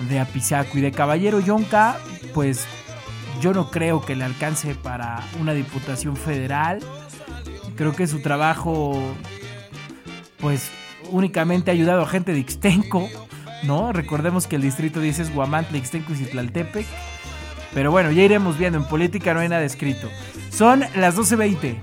de 0.10 0.20
Apizaco 0.20 0.78
y 0.78 0.82
de 0.82 0.92
Caballero 0.92 1.40
Yonca, 1.40 1.98
pues 2.34 2.66
yo 3.42 3.54
no 3.54 3.70
creo 3.70 4.02
que 4.02 4.16
le 4.16 4.24
alcance 4.24 4.76
para 4.76 5.22
una 5.40 5.54
diputación 5.54 6.16
federal. 6.16 6.80
Creo 7.76 7.94
que 7.94 8.08
su 8.08 8.22
trabajo 8.22 9.16
pues 10.40 10.72
únicamente 11.12 11.72
ha 11.72 11.74
ayudado 11.74 12.04
a 12.04 12.08
gente 12.08 12.34
de 12.34 12.40
Ixtenco, 12.40 13.10
¿no? 13.64 13.92
Recordemos 13.92 14.48
que 14.48 14.56
el 14.56 14.62
distrito 14.62 15.00
10 15.02 15.20
es 15.20 15.34
Guamantla, 15.34 15.78
Ixtenco 15.78 16.14
y 16.14 16.16
Citlaltepec. 16.16 16.86
Pero 17.75 17.91
bueno, 17.91 18.10
ya 18.10 18.24
iremos 18.24 18.58
viendo, 18.58 18.77
en 18.77 18.86
política 18.86 19.34
no 19.34 19.41
hay 19.41 19.50
nada 19.50 19.65
escrito. 19.65 20.10
Son 20.50 20.79
las 20.96 21.17
12.20. 21.17 21.75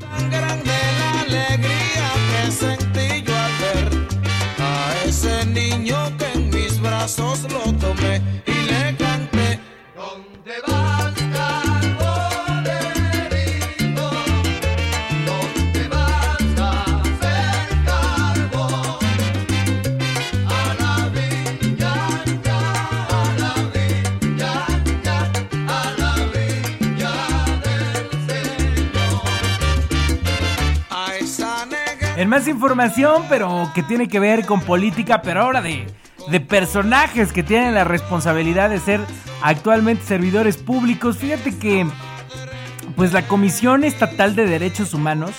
a 4.58 4.94
ese 5.04 5.46
niño 5.46 5.96
que 6.16 6.32
en 6.32 6.48
mis 6.48 6.80
brazos 6.80 7.42
lo 7.42 7.72
tomé 7.74 8.22
más 32.32 32.48
información, 32.48 33.24
pero 33.28 33.70
que 33.74 33.82
tiene 33.82 34.08
que 34.08 34.18
ver 34.18 34.46
con 34.46 34.62
política, 34.62 35.20
pero 35.20 35.42
ahora 35.42 35.60
de, 35.60 35.86
de 36.30 36.40
personajes 36.40 37.30
que 37.30 37.42
tienen 37.42 37.74
la 37.74 37.84
responsabilidad 37.84 38.70
de 38.70 38.80
ser 38.80 39.00
actualmente 39.42 40.02
servidores 40.06 40.56
públicos. 40.56 41.18
Fíjate 41.18 41.58
que 41.58 41.86
pues 42.96 43.12
la 43.12 43.28
Comisión 43.28 43.84
Estatal 43.84 44.34
de 44.34 44.46
Derechos 44.46 44.94
Humanos 44.94 45.32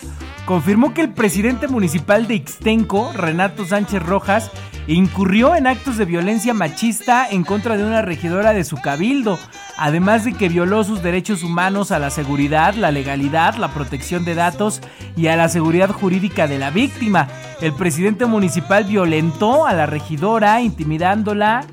confirmó 0.45 0.93
que 0.93 1.01
el 1.01 1.09
presidente 1.09 1.67
municipal 1.67 2.27
de 2.27 2.35
Ixtenco, 2.35 3.11
Renato 3.13 3.65
Sánchez 3.65 4.03
Rojas, 4.03 4.51
incurrió 4.87 5.55
en 5.55 5.67
actos 5.67 5.97
de 5.97 6.05
violencia 6.05 6.53
machista 6.53 7.27
en 7.29 7.43
contra 7.43 7.77
de 7.77 7.85
una 7.85 8.01
regidora 8.01 8.53
de 8.53 8.63
su 8.63 8.77
cabildo, 8.77 9.39
además 9.77 10.25
de 10.25 10.33
que 10.33 10.49
violó 10.49 10.83
sus 10.83 11.01
derechos 11.01 11.43
humanos 11.43 11.91
a 11.91 11.99
la 11.99 12.09
seguridad, 12.09 12.73
la 12.75 12.91
legalidad, 12.91 13.55
la 13.55 13.69
protección 13.69 14.25
de 14.25 14.35
datos 14.35 14.81
y 15.15 15.27
a 15.27 15.35
la 15.35 15.49
seguridad 15.49 15.89
jurídica 15.89 16.47
de 16.47 16.59
la 16.59 16.69
víctima. 16.69 17.27
El 17.61 17.73
presidente 17.73 18.25
municipal 18.25 18.83
violentó 18.83 19.65
a 19.65 19.73
la 19.73 19.85
regidora, 19.85 20.61
intimidándola. 20.61 21.65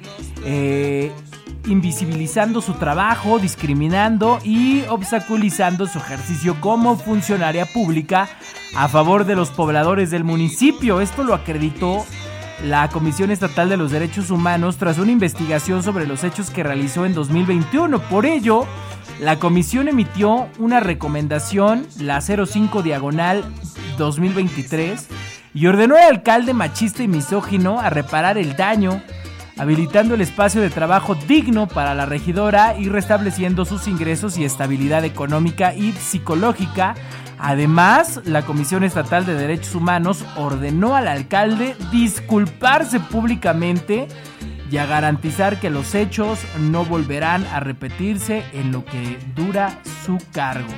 Eh, 0.44 1.12
invisibilizando 1.66 2.62
su 2.62 2.72
trabajo, 2.74 3.38
discriminando 3.38 4.38
y 4.42 4.82
obstaculizando 4.88 5.86
su 5.86 5.98
ejercicio 5.98 6.58
como 6.60 6.96
funcionaria 6.96 7.66
pública 7.66 8.28
a 8.74 8.88
favor 8.88 9.26
de 9.26 9.36
los 9.36 9.50
pobladores 9.50 10.10
del 10.10 10.24
municipio. 10.24 11.02
Esto 11.02 11.22
lo 11.22 11.34
acreditó 11.34 12.06
la 12.64 12.88
Comisión 12.88 13.30
Estatal 13.30 13.68
de 13.68 13.76
los 13.76 13.90
Derechos 13.90 14.30
Humanos 14.30 14.76
tras 14.76 14.98
una 14.98 15.12
investigación 15.12 15.82
sobre 15.82 16.06
los 16.06 16.24
hechos 16.24 16.50
que 16.50 16.62
realizó 16.62 17.06
en 17.06 17.14
2021. 17.14 18.00
Por 18.02 18.26
ello, 18.26 18.66
la 19.20 19.38
comisión 19.38 19.88
emitió 19.88 20.48
una 20.58 20.80
recomendación, 20.80 21.86
la 21.98 22.20
05 22.20 22.82
diagonal 22.82 23.44
2023, 23.98 25.08
y 25.54 25.66
ordenó 25.66 25.96
al 25.96 26.16
alcalde 26.16 26.54
machista 26.54 27.02
y 27.02 27.08
misógino 27.08 27.80
a 27.80 27.90
reparar 27.90 28.38
el 28.38 28.56
daño, 28.56 29.02
habilitando 29.60 30.14
el 30.14 30.22
espacio 30.22 30.60
de 30.60 30.70
trabajo 30.70 31.14
digno 31.14 31.68
para 31.68 31.94
la 31.94 32.06
regidora 32.06 32.78
y 32.78 32.88
restableciendo 32.88 33.64
sus 33.64 33.86
ingresos 33.86 34.38
y 34.38 34.44
estabilidad 34.44 35.04
económica 35.04 35.74
y 35.74 35.92
psicológica 35.92 36.94
Además, 37.42 38.20
la 38.24 38.42
Comisión 38.42 38.84
Estatal 38.84 39.24
de 39.24 39.34
Derechos 39.34 39.74
Humanos 39.74 40.26
ordenó 40.36 40.94
al 40.94 41.08
alcalde 41.08 41.74
disculparse 41.90 43.00
públicamente 43.00 44.08
y 44.70 44.76
a 44.76 44.84
garantizar 44.84 45.58
que 45.58 45.70
los 45.70 45.94
hechos 45.94 46.38
no 46.58 46.84
volverán 46.84 47.46
a 47.46 47.60
repetirse 47.60 48.44
en 48.52 48.72
lo 48.72 48.84
que 48.84 49.18
dura 49.34 49.78
su 50.04 50.18
cargo. 50.32 50.68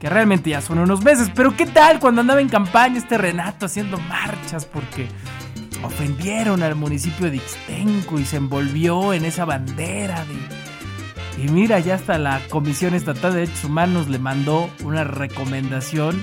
Que 0.00 0.10
realmente 0.10 0.50
ya 0.50 0.60
son 0.60 0.80
unos 0.80 1.04
meses, 1.04 1.30
pero 1.32 1.56
¿qué 1.56 1.64
tal 1.64 2.00
cuando 2.00 2.22
andaba 2.22 2.40
en 2.40 2.48
campaña 2.48 2.98
este 2.98 3.16
Renato 3.16 3.66
haciendo 3.66 3.98
marchas 3.98 4.64
porque 4.64 5.06
ofendieron 5.86 6.62
al 6.62 6.74
municipio 6.74 7.30
de 7.30 7.36
Ixtenco 7.36 8.18
y 8.18 8.24
se 8.24 8.36
envolvió 8.36 9.12
en 9.12 9.24
esa 9.24 9.44
bandera 9.44 10.24
de 10.24 10.66
y 11.38 11.48
mira, 11.48 11.78
ya 11.80 11.96
hasta 11.96 12.18
la 12.18 12.40
Comisión 12.48 12.94
Estatal 12.94 13.34
de 13.34 13.40
Derechos 13.40 13.64
Humanos 13.64 14.08
le 14.08 14.18
mandó 14.18 14.70
una 14.84 15.04
recomendación 15.04 16.22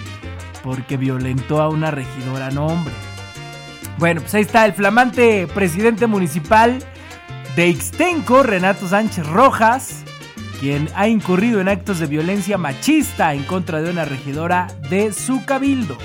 porque 0.64 0.98
violentó 0.98 1.62
a 1.62 1.70
una 1.70 1.92
regidora, 1.92 2.50
no 2.50 2.66
hombre. 2.66 2.94
Bueno, 4.00 4.22
pues 4.22 4.34
ahí 4.34 4.42
está 4.42 4.66
el 4.66 4.74
flamante 4.74 5.46
presidente 5.48 6.08
municipal 6.08 6.80
de 7.56 7.68
Ixtenco, 7.68 8.42
Renato 8.42 8.88
Sánchez 8.88 9.28
Rojas, 9.28 10.04
quien 10.60 10.90
ha 10.96 11.08
incurrido 11.08 11.62
en 11.62 11.68
actos 11.68 12.00
de 12.00 12.08
violencia 12.08 12.58
machista 12.58 13.36
en 13.36 13.44
contra 13.44 13.82
de 13.82 13.92
una 13.92 14.06
regidora 14.06 14.68
de 14.90 15.14
su 15.14 15.46
cabildo. 15.46 15.98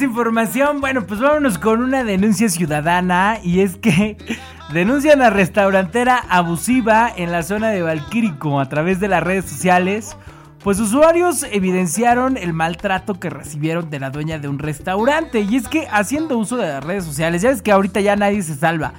Información, 0.00 0.80
bueno, 0.80 1.04
pues 1.04 1.20
vámonos 1.20 1.58
con 1.58 1.82
una 1.82 2.04
denuncia 2.04 2.48
ciudadana 2.48 3.38
y 3.42 3.60
es 3.60 3.76
que 3.76 4.16
denuncian 4.72 5.20
a 5.20 5.28
restaurantera 5.28 6.18
abusiva 6.28 7.12
en 7.14 7.32
la 7.32 7.42
zona 7.42 7.70
de 7.70 7.82
Valquírico 7.82 8.60
a 8.60 8.68
través 8.68 9.00
de 9.00 9.08
las 9.08 9.22
redes 9.22 9.44
sociales. 9.44 10.16
Pues 10.62 10.78
usuarios 10.78 11.42
evidenciaron 11.42 12.36
el 12.36 12.52
maltrato 12.52 13.18
que 13.18 13.28
recibieron 13.28 13.90
de 13.90 13.98
la 13.98 14.10
dueña 14.10 14.38
de 14.38 14.48
un 14.48 14.60
restaurante. 14.60 15.40
Y 15.40 15.56
es 15.56 15.66
que 15.66 15.88
haciendo 15.90 16.38
uso 16.38 16.56
de 16.56 16.68
las 16.68 16.84
redes 16.84 17.04
sociales, 17.04 17.42
ya 17.42 17.50
es 17.50 17.60
que 17.60 17.72
ahorita 17.72 18.00
ya 18.00 18.14
nadie 18.14 18.42
se 18.42 18.54
salva. 18.54 18.94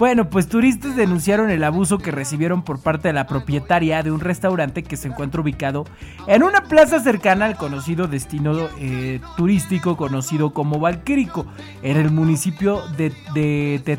Bueno, 0.00 0.30
pues 0.30 0.48
turistas 0.48 0.96
denunciaron 0.96 1.50
el 1.50 1.62
abuso 1.62 1.98
que 1.98 2.10
recibieron 2.10 2.62
por 2.62 2.80
parte 2.80 3.08
de 3.08 3.12
la 3.12 3.26
propietaria 3.26 4.02
de 4.02 4.10
un 4.10 4.20
restaurante 4.20 4.82
que 4.82 4.96
se 4.96 5.08
encuentra 5.08 5.42
ubicado 5.42 5.84
en 6.26 6.42
una 6.42 6.62
plaza 6.62 7.00
cercana 7.00 7.44
al 7.44 7.58
conocido 7.58 8.06
destino 8.06 8.70
eh, 8.78 9.20
turístico 9.36 9.98
conocido 9.98 10.54
como 10.54 10.80
Valquírico, 10.80 11.44
en 11.82 11.98
el 11.98 12.10
municipio 12.10 12.80
de, 12.96 13.12
de. 13.34 13.98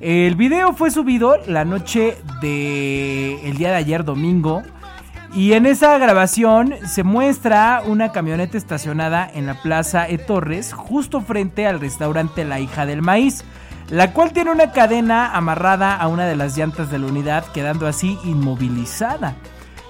El 0.00 0.34
video 0.34 0.72
fue 0.72 0.90
subido 0.90 1.36
la 1.46 1.64
noche 1.64 2.16
del 2.40 3.38
el 3.44 3.56
día 3.58 3.70
de 3.70 3.76
ayer 3.76 4.02
domingo 4.02 4.64
y 5.32 5.52
en 5.52 5.64
esa 5.64 5.96
grabación 5.96 6.74
se 6.86 7.04
muestra 7.04 7.82
una 7.86 8.10
camioneta 8.10 8.58
estacionada 8.58 9.30
en 9.32 9.46
la 9.46 9.62
Plaza 9.62 10.08
E 10.08 10.18
Torres, 10.18 10.72
justo 10.72 11.20
frente 11.20 11.68
al 11.68 11.78
restaurante 11.78 12.44
La 12.44 12.58
Hija 12.58 12.84
del 12.84 13.00
Maíz, 13.00 13.44
la 13.92 14.14
cual 14.14 14.32
tiene 14.32 14.50
una 14.50 14.72
cadena 14.72 15.36
amarrada 15.36 15.94
a 15.94 16.08
una 16.08 16.24
de 16.24 16.34
las 16.34 16.56
llantas 16.56 16.90
de 16.90 16.98
la 16.98 17.08
unidad, 17.08 17.44
quedando 17.52 17.86
así 17.86 18.18
inmovilizada. 18.24 19.34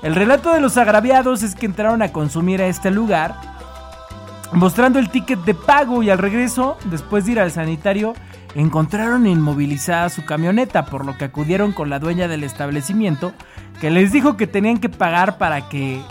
El 0.03 0.17
relato 0.17 0.53
de 0.53 0.61
los 0.61 0.77
agraviados 0.77 1.45
es 1.45 1.55
que 1.55 1.67
entraron 1.67 2.03
a 2.03 2.11
consumir 2.11 2.61
a 2.61 2.67
este 2.67 2.91
lugar, 2.91 3.37
mostrando 4.51 4.99
el 4.99 5.09
ticket 5.09 5.39
de 5.45 5.55
pago 5.55 6.03
y 6.03 6.11
al 6.11 6.19
regreso, 6.19 6.79
después 6.87 7.27
de 7.27 7.33
ir 7.33 7.41
al 7.41 7.53
sanitario, 7.53 8.15
encontraron 8.57 9.29
inmovilizada 9.29 10.09
su 10.09 10.25
camioneta, 10.25 10.85
por 10.87 11.07
lo 11.07 11.17
que 11.17 11.27
acudieron 11.27 11.71
con 11.71 11.89
la 11.89 12.01
dueña 12.01 12.27
del 12.27 12.43
establecimiento, 12.43 13.33
que 13.81 13.93
les 13.93 14.11
dijo 14.11 14.37
que 14.37 14.49
tenían 14.49 14.79
que 14.79 14.89
pagar 14.89 15.39
para 15.39 15.69
que 15.69 16.03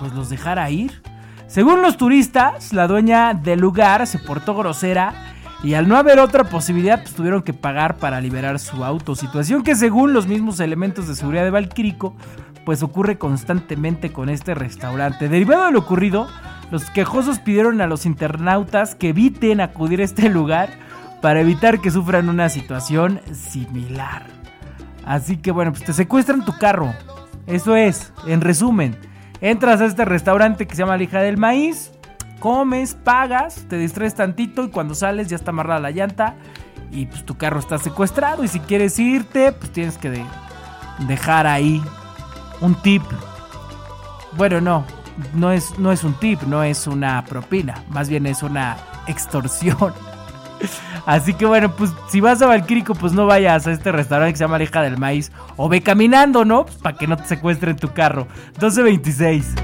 pues 0.00 0.12
los 0.14 0.30
dejara 0.30 0.68
ir. 0.70 1.00
Según 1.46 1.80
los 1.80 1.96
turistas, 1.96 2.72
la 2.72 2.88
dueña 2.88 3.34
del 3.34 3.60
lugar 3.60 4.04
se 4.08 4.18
portó 4.18 4.56
grosera 4.56 5.35
y 5.66 5.74
al 5.74 5.88
no 5.88 5.96
haber 5.96 6.20
otra 6.20 6.44
posibilidad, 6.44 7.02
pues 7.02 7.16
tuvieron 7.16 7.42
que 7.42 7.52
pagar 7.52 7.96
para 7.96 8.20
liberar 8.20 8.60
su 8.60 8.84
auto. 8.84 9.16
Situación 9.16 9.64
que 9.64 9.74
según 9.74 10.12
los 10.12 10.28
mismos 10.28 10.60
elementos 10.60 11.08
de 11.08 11.16
seguridad 11.16 11.42
de 11.42 11.50
Valquírico, 11.50 12.14
pues 12.64 12.84
ocurre 12.84 13.18
constantemente 13.18 14.12
con 14.12 14.28
este 14.28 14.54
restaurante. 14.54 15.28
Derivado 15.28 15.64
de 15.64 15.72
lo 15.72 15.80
ocurrido, 15.80 16.28
los 16.70 16.88
quejosos 16.90 17.40
pidieron 17.40 17.80
a 17.80 17.88
los 17.88 18.06
internautas 18.06 18.94
que 18.94 19.08
eviten 19.08 19.60
acudir 19.60 20.00
a 20.00 20.04
este 20.04 20.28
lugar 20.28 20.70
para 21.20 21.40
evitar 21.40 21.80
que 21.80 21.90
sufran 21.90 22.28
una 22.28 22.48
situación 22.48 23.20
similar. 23.32 24.24
Así 25.04 25.36
que 25.36 25.50
bueno, 25.50 25.72
pues 25.72 25.82
te 25.82 25.92
secuestran 25.92 26.44
tu 26.44 26.56
carro. 26.56 26.94
Eso 27.48 27.74
es, 27.74 28.12
en 28.28 28.40
resumen. 28.40 28.96
Entras 29.40 29.80
a 29.80 29.86
este 29.86 30.04
restaurante 30.04 30.68
que 30.68 30.76
se 30.76 30.82
llama 30.82 30.96
La 30.96 31.02
Hija 31.02 31.22
del 31.22 31.38
Maíz, 31.38 31.90
comes, 32.38 32.94
pagas, 32.94 33.66
te 33.68 33.76
distraes 33.76 34.14
tantito 34.14 34.64
y 34.64 34.70
cuando 34.70 34.94
sales 34.94 35.28
ya 35.28 35.36
está 35.36 35.50
amarrada 35.50 35.80
la 35.80 35.90
llanta 35.90 36.34
y 36.90 37.06
pues 37.06 37.24
tu 37.24 37.36
carro 37.36 37.58
está 37.58 37.78
secuestrado 37.78 38.44
y 38.44 38.48
si 38.48 38.60
quieres 38.60 38.98
irte, 38.98 39.52
pues 39.52 39.72
tienes 39.72 39.98
que 39.98 40.24
dejar 41.06 41.46
ahí 41.46 41.82
un 42.60 42.74
tip. 42.82 43.02
Bueno, 44.36 44.60
no, 44.60 44.84
no 45.34 45.52
es, 45.52 45.78
no 45.78 45.92
es 45.92 46.04
un 46.04 46.14
tip, 46.14 46.42
no 46.42 46.62
es 46.62 46.86
una 46.86 47.24
propina, 47.24 47.84
más 47.88 48.08
bien 48.08 48.26
es 48.26 48.42
una 48.42 48.76
extorsión. 49.06 49.92
Así 51.06 51.34
que 51.34 51.46
bueno, 51.46 51.70
pues 51.70 51.90
si 52.08 52.20
vas 52.20 52.42
a 52.42 52.46
Valquírico, 52.46 52.94
pues 52.94 53.12
no 53.12 53.26
vayas 53.26 53.66
a 53.66 53.72
este 53.72 53.92
restaurante 53.92 54.32
que 54.32 54.38
se 54.38 54.44
llama 54.44 54.58
Leja 54.58 54.82
del 54.82 54.98
Maíz. 54.98 55.30
O 55.56 55.68
ve 55.68 55.80
caminando, 55.80 56.44
¿no? 56.44 56.64
Pues 56.64 56.76
para 56.78 56.96
que 56.96 57.06
no 57.06 57.16
te 57.16 57.26
secuestren 57.26 57.76
tu 57.76 57.92
carro. 57.92 58.26
1226. 58.60 59.54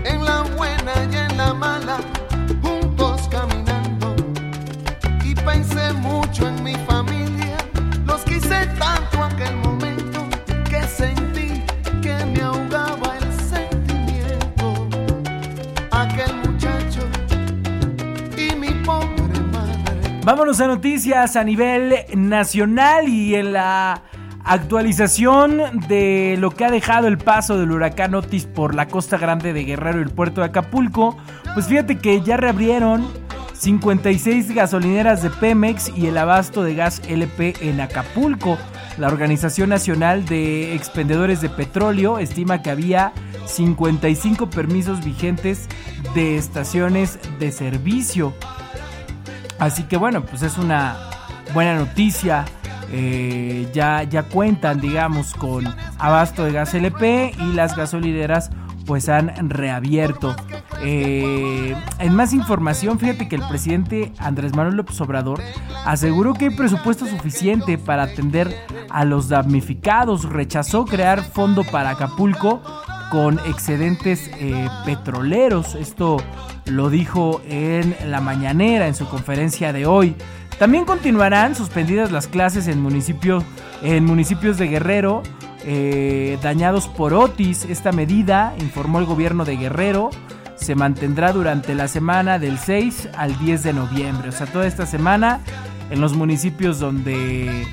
Vámonos 20.32 20.62
a 20.62 20.66
noticias 20.66 21.36
a 21.36 21.44
nivel 21.44 21.94
nacional 22.14 23.06
y 23.06 23.34
en 23.34 23.52
la 23.52 24.00
actualización 24.42 25.60
de 25.88 26.36
lo 26.38 26.52
que 26.52 26.64
ha 26.64 26.70
dejado 26.70 27.06
el 27.06 27.18
paso 27.18 27.58
del 27.58 27.70
huracán 27.70 28.14
Otis 28.14 28.46
por 28.46 28.74
la 28.74 28.88
costa 28.88 29.18
grande 29.18 29.52
de 29.52 29.64
Guerrero 29.64 29.98
y 29.98 30.04
el 30.04 30.08
puerto 30.08 30.40
de 30.40 30.46
Acapulco. 30.46 31.18
Pues 31.52 31.66
fíjate 31.66 31.98
que 31.98 32.22
ya 32.22 32.38
reabrieron 32.38 33.06
56 33.52 34.54
gasolineras 34.54 35.22
de 35.22 35.28
Pemex 35.28 35.92
y 35.94 36.06
el 36.06 36.16
abasto 36.16 36.62
de 36.62 36.76
gas 36.76 37.02
LP 37.06 37.56
en 37.60 37.82
Acapulco. 37.82 38.56
La 38.96 39.08
Organización 39.08 39.68
Nacional 39.68 40.24
de 40.24 40.74
Expendedores 40.74 41.42
de 41.42 41.50
Petróleo 41.50 42.18
estima 42.18 42.62
que 42.62 42.70
había 42.70 43.12
55 43.44 44.48
permisos 44.48 45.04
vigentes 45.04 45.68
de 46.14 46.38
estaciones 46.38 47.18
de 47.38 47.52
servicio. 47.52 48.32
Así 49.62 49.84
que 49.84 49.96
bueno, 49.96 50.22
pues 50.24 50.42
es 50.42 50.58
una 50.58 50.96
buena 51.54 51.76
noticia. 51.76 52.44
Eh, 52.90 53.68
ya, 53.72 54.02
ya 54.02 54.24
cuentan, 54.24 54.80
digamos, 54.80 55.34
con 55.34 55.72
abasto 56.00 56.44
de 56.44 56.50
gas 56.50 56.74
LP 56.74 57.32
y 57.38 57.52
las 57.52 57.76
gasolineras 57.76 58.50
pues 58.86 59.08
han 59.08 59.50
reabierto. 59.50 60.34
Eh, 60.82 61.76
en 62.00 62.14
más 62.16 62.32
información, 62.32 62.98
fíjate 62.98 63.28
que 63.28 63.36
el 63.36 63.46
presidente 63.46 64.12
Andrés 64.18 64.56
Manuel 64.56 64.74
López 64.74 65.00
Obrador 65.00 65.40
aseguró 65.86 66.34
que 66.34 66.46
hay 66.46 66.56
presupuesto 66.56 67.06
suficiente 67.06 67.78
para 67.78 68.02
atender 68.02 68.52
a 68.90 69.04
los 69.04 69.28
damnificados. 69.28 70.24
Rechazó 70.24 70.86
crear 70.86 71.22
fondo 71.22 71.62
para 71.62 71.90
Acapulco 71.90 72.60
con 73.12 73.38
excedentes 73.40 74.30
eh, 74.38 74.70
petroleros. 74.86 75.74
Esto 75.74 76.16
lo 76.64 76.88
dijo 76.88 77.42
en 77.46 77.94
la 78.06 78.22
mañanera, 78.22 78.88
en 78.88 78.94
su 78.94 79.06
conferencia 79.06 79.74
de 79.74 79.84
hoy. 79.84 80.16
También 80.58 80.86
continuarán 80.86 81.54
suspendidas 81.54 82.10
las 82.10 82.26
clases 82.26 82.68
en 82.68 82.80
municipios, 82.80 83.44
en 83.82 84.06
municipios 84.06 84.56
de 84.56 84.68
Guerrero 84.68 85.22
eh, 85.66 86.38
dañados 86.42 86.88
por 86.88 87.12
Otis. 87.12 87.66
Esta 87.66 87.92
medida, 87.92 88.54
informó 88.60 88.98
el 88.98 89.04
gobierno 89.04 89.44
de 89.44 89.58
Guerrero, 89.58 90.08
se 90.54 90.74
mantendrá 90.74 91.32
durante 91.32 91.74
la 91.74 91.88
semana 91.88 92.38
del 92.38 92.58
6 92.58 93.10
al 93.14 93.38
10 93.38 93.62
de 93.62 93.72
noviembre. 93.74 94.30
O 94.30 94.32
sea, 94.32 94.46
toda 94.46 94.66
esta 94.66 94.86
semana 94.86 95.40
en 95.90 96.00
los 96.00 96.16
municipios 96.16 96.78
donde 96.80 97.66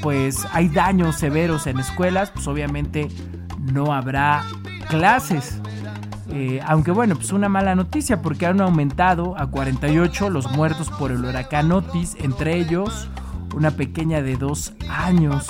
pues 0.00 0.46
hay 0.52 0.68
daños 0.68 1.16
severos 1.16 1.66
en 1.66 1.80
escuelas, 1.80 2.30
pues 2.30 2.46
obviamente 2.46 3.08
no 3.60 3.92
habrá 3.92 4.44
clases. 4.88 5.60
Eh, 6.32 6.60
aunque 6.64 6.92
bueno, 6.92 7.16
pues 7.16 7.32
una 7.32 7.48
mala 7.48 7.74
noticia 7.74 8.22
porque 8.22 8.46
han 8.46 8.60
aumentado 8.60 9.36
a 9.36 9.50
48 9.50 10.30
los 10.30 10.50
muertos 10.52 10.88
por 10.90 11.10
el 11.10 11.24
huracán 11.24 11.72
Otis, 11.72 12.16
entre 12.20 12.56
ellos 12.56 13.08
una 13.54 13.72
pequeña 13.72 14.22
de 14.22 14.36
dos 14.36 14.72
años. 14.88 15.48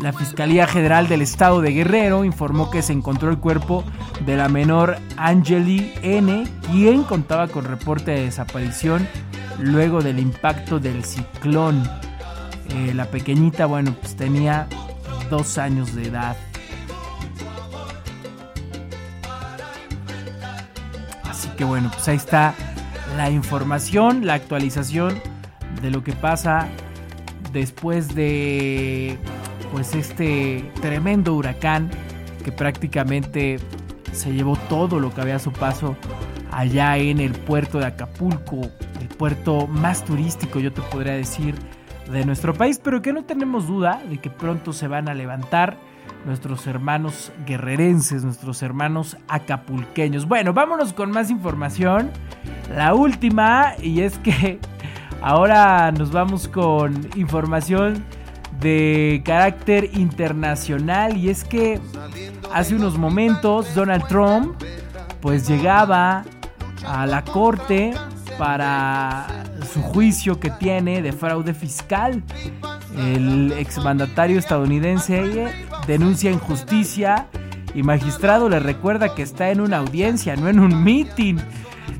La 0.00 0.12
Fiscalía 0.12 0.66
General 0.66 1.08
del 1.08 1.22
Estado 1.22 1.60
de 1.60 1.72
Guerrero 1.72 2.24
informó 2.24 2.70
que 2.70 2.82
se 2.82 2.92
encontró 2.92 3.30
el 3.30 3.38
cuerpo 3.38 3.84
de 4.24 4.36
la 4.36 4.48
menor 4.48 4.96
Angeli 5.16 5.92
N, 6.02 6.44
quien 6.70 7.04
contaba 7.04 7.48
con 7.48 7.64
reporte 7.64 8.12
de 8.12 8.24
desaparición 8.24 9.06
luego 9.58 10.02
del 10.02 10.18
impacto 10.18 10.78
del 10.78 11.04
ciclón. 11.04 11.82
Eh, 12.70 12.92
la 12.94 13.06
pequeñita, 13.06 13.66
bueno, 13.66 13.94
pues 14.00 14.14
tenía 14.14 14.68
dos 15.30 15.58
años 15.58 15.94
de 15.94 16.08
edad. 16.08 16.36
Que 21.58 21.64
bueno, 21.64 21.90
pues 21.92 22.06
ahí 22.06 22.16
está 22.16 22.54
la 23.16 23.30
información, 23.30 24.24
la 24.24 24.34
actualización 24.34 25.20
de 25.82 25.90
lo 25.90 26.04
que 26.04 26.12
pasa 26.12 26.68
después 27.52 28.14
de 28.14 29.18
pues 29.72 29.94
este 29.96 30.70
tremendo 30.80 31.34
huracán 31.34 31.90
que 32.44 32.52
prácticamente 32.52 33.58
se 34.12 34.32
llevó 34.32 34.56
todo 34.68 35.00
lo 35.00 35.12
que 35.12 35.20
había 35.20 35.36
a 35.36 35.40
su 35.40 35.52
paso 35.52 35.96
allá 36.52 36.96
en 36.96 37.18
el 37.18 37.32
puerto 37.32 37.78
de 37.80 37.86
Acapulco, 37.86 38.60
el 39.00 39.08
puerto 39.08 39.66
más 39.66 40.04
turístico 40.04 40.60
yo 40.60 40.72
te 40.72 40.80
podría 40.82 41.14
decir 41.14 41.56
de 42.08 42.24
nuestro 42.24 42.54
país, 42.54 42.80
pero 42.82 43.02
que 43.02 43.12
no 43.12 43.24
tenemos 43.24 43.66
duda 43.66 44.00
de 44.08 44.18
que 44.18 44.30
pronto 44.30 44.72
se 44.72 44.86
van 44.86 45.08
a 45.08 45.14
levantar 45.14 45.76
nuestros 46.24 46.66
hermanos 46.66 47.32
guerrerenses, 47.46 48.24
nuestros 48.24 48.62
hermanos 48.62 49.16
acapulqueños. 49.28 50.26
Bueno, 50.26 50.52
vámonos 50.52 50.92
con 50.92 51.10
más 51.10 51.30
información. 51.30 52.10
La 52.74 52.94
última, 52.94 53.74
y 53.80 54.00
es 54.00 54.18
que 54.18 54.58
ahora 55.22 55.90
nos 55.92 56.12
vamos 56.12 56.48
con 56.48 57.08
información 57.16 58.04
de 58.60 59.22
carácter 59.24 59.90
internacional, 59.94 61.16
y 61.16 61.30
es 61.30 61.44
que 61.44 61.80
hace 62.52 62.74
unos 62.74 62.98
momentos 62.98 63.74
Donald 63.74 64.06
Trump 64.08 64.56
pues 65.20 65.48
llegaba 65.48 66.24
a 66.86 67.06
la 67.06 67.24
corte 67.24 67.92
para 68.38 69.26
su 69.72 69.82
juicio 69.82 70.38
que 70.38 70.50
tiene 70.50 71.02
de 71.02 71.12
fraude 71.12 71.54
fiscal. 71.54 72.22
El 72.96 73.52
exmandatario 73.52 74.38
estadounidense 74.38 75.67
denuncia 75.88 76.30
injusticia 76.30 77.26
y 77.74 77.82
magistrado 77.82 78.48
le 78.48 78.60
recuerda 78.60 79.14
que 79.14 79.22
está 79.22 79.50
en 79.50 79.60
una 79.60 79.78
audiencia, 79.78 80.36
no 80.36 80.48
en 80.48 80.60
un 80.60 80.84
meeting. 80.84 81.36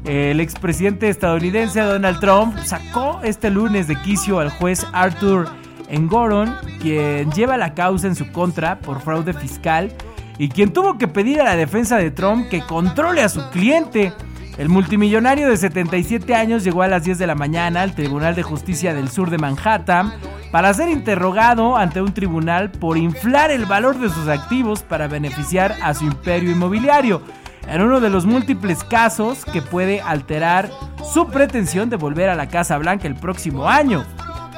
El 0.05 0.41
expresidente 0.41 1.09
estadounidense 1.09 1.81
Donald 1.81 2.21
Trump 2.21 2.57
sacó 2.65 3.21
este 3.25 3.51
lunes 3.51 3.89
de 3.89 3.97
quicio 4.03 4.39
al 4.39 4.51
juez 4.51 4.87
Arthur 4.93 5.49
Engoron, 5.89 6.55
quien 6.81 7.33
lleva 7.33 7.57
la 7.57 7.75
causa 7.75 8.07
en 8.07 8.15
su 8.15 8.31
contra 8.31 8.79
por 8.79 9.01
fraude 9.01 9.33
fiscal 9.33 9.91
y 10.39 10.51
quien 10.51 10.73
tuvo 10.73 10.99
que 10.99 11.09
pedir 11.09 11.41
a 11.41 11.45
la 11.45 11.57
defensa 11.57 11.97
de 11.97 12.11
Trump 12.11 12.49
que 12.49 12.61
controle 12.61 13.23
a 13.23 13.29
su 13.29 13.49
cliente. 13.51 14.13
El 14.59 14.69
multimillonario 14.69 15.49
de 15.49 15.57
77 15.57 16.35
años 16.35 16.65
llegó 16.65 16.83
a 16.83 16.89
las 16.89 17.05
10 17.05 17.17
de 17.19 17.29
la 17.29 17.37
mañana 17.37 17.83
al 17.83 17.95
Tribunal 17.95 18.35
de 18.35 18.43
Justicia 18.43 18.93
del 18.93 19.09
Sur 19.09 19.31
de 19.31 19.39
Manhattan 19.39 20.13
para 20.51 20.75
ser 20.75 20.89
interrogado 20.89 21.77
ante 21.77 22.03
un 22.03 22.13
tribunal 22.13 22.73
por 22.73 22.99
inflar 22.99 23.53
el 23.53 23.67
valor 23.67 24.01
de 24.01 24.09
sus 24.09 24.27
activos 24.27 24.83
para 24.83 25.07
beneficiar 25.07 25.77
a 25.81 25.95
su 25.95 26.07
imperio 26.07 26.51
inmobiliario, 26.51 27.23
en 27.69 27.83
uno 27.83 28.01
de 28.01 28.11
los 28.11 28.27
múltiples 28.27 28.83
casos 28.83 29.45
que 29.45 29.63
puede 29.63 30.01
alterar 30.01 30.69
su 31.13 31.29
pretensión 31.29 31.89
de 31.89 31.97
volver 31.97 32.29
a 32.29 32.35
la 32.35 32.49
Casa 32.49 32.79
Blanca 32.79 33.07
el 33.07 33.15
próximo 33.15 33.69
año. 33.69 34.05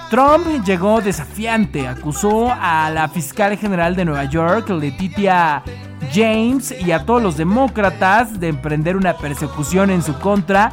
Trump 0.08 0.64
llegó 0.64 1.02
desafiante, 1.02 1.86
acusó 1.86 2.50
a 2.50 2.88
la 2.88 3.06
fiscal 3.10 3.58
general 3.58 3.94
de 3.96 4.06
Nueva 4.06 4.24
York, 4.24 4.70
Letitia 4.70 5.62
James 6.12 6.74
y 6.84 6.92
a 6.92 7.04
todos 7.04 7.22
los 7.22 7.36
demócratas 7.36 8.40
de 8.40 8.48
emprender 8.48 8.96
una 8.96 9.16
persecución 9.16 9.90
en 9.90 10.02
su 10.02 10.14
contra, 10.18 10.70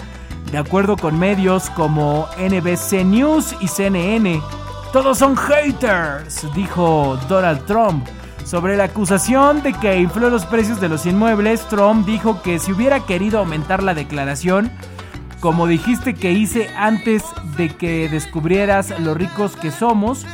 de 0.51 0.57
acuerdo 0.57 0.97
con 0.97 1.17
medios 1.17 1.69
como 1.71 2.27
NBC 2.37 3.05
News 3.05 3.55
y 3.59 3.67
CNN. 3.67 4.41
Todos 4.93 5.17
son 5.17 5.35
haters, 5.35 6.45
dijo 6.55 7.19
Donald 7.27 7.65
Trump. 7.65 8.07
Sobre 8.45 8.77
la 8.77 8.85
acusación 8.85 9.61
de 9.61 9.73
que 9.73 9.99
infló 9.99 10.29
los 10.29 10.45
precios 10.45 10.79
de 10.79 10.87
los 10.87 11.05
inmuebles, 11.05 11.67
Trump 11.67 12.05
dijo 12.05 12.41
que 12.41 12.59
si 12.59 12.71
hubiera 12.71 13.01
querido 13.01 13.39
aumentar 13.39 13.83
la 13.83 13.93
declaración, 13.93 14.71
como 15.39 15.67
dijiste 15.67 16.15
que 16.15 16.31
hice 16.31 16.69
antes 16.75 17.23
de 17.57 17.69
que 17.69 18.09
descubrieras 18.09 18.99
lo 18.99 19.13
ricos 19.13 19.55
que 19.55 19.71
somos, 19.71 20.25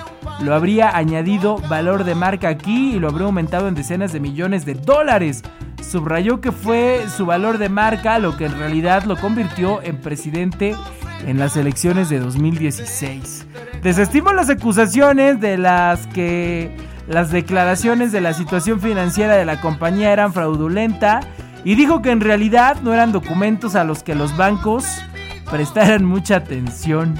lo 0.41 0.55
habría 0.55 0.95
añadido 0.95 1.57
valor 1.69 2.03
de 2.03 2.15
marca 2.15 2.49
aquí 2.49 2.95
y 2.95 2.99
lo 2.99 3.09
habría 3.09 3.25
aumentado 3.25 3.67
en 3.67 3.75
decenas 3.75 4.13
de 4.13 4.19
millones 4.19 4.65
de 4.65 4.75
dólares. 4.75 5.43
Subrayó 5.81 6.39
que 6.39 6.51
fue 6.51 7.05
su 7.15 7.25
valor 7.25 7.57
de 7.57 7.69
marca 7.69 8.19
lo 8.19 8.37
que 8.37 8.45
en 8.45 8.57
realidad 8.57 9.03
lo 9.03 9.17
convirtió 9.17 9.81
en 9.81 9.97
presidente 9.97 10.75
en 11.25 11.37
las 11.37 11.57
elecciones 11.57 12.09
de 12.09 12.19
2016. 12.19 13.47
Desestimó 13.81 14.31
las 14.33 14.49
acusaciones 14.49 15.39
de 15.41 15.57
las 15.57 16.07
que 16.07 16.75
las 17.07 17.31
declaraciones 17.31 18.13
de 18.13 18.21
la 18.21 18.33
situación 18.33 18.79
financiera 18.79 19.35
de 19.35 19.45
la 19.45 19.59
compañía 19.59 20.13
eran 20.13 20.33
fraudulenta 20.33 21.19
y 21.63 21.75
dijo 21.75 22.01
que 22.01 22.11
en 22.11 22.21
realidad 22.21 22.77
no 22.81 22.93
eran 22.93 23.11
documentos 23.11 23.75
a 23.75 23.83
los 23.83 24.03
que 24.03 24.15
los 24.15 24.35
bancos 24.35 24.85
prestaran 25.49 26.03
mucha 26.03 26.37
atención. 26.37 27.19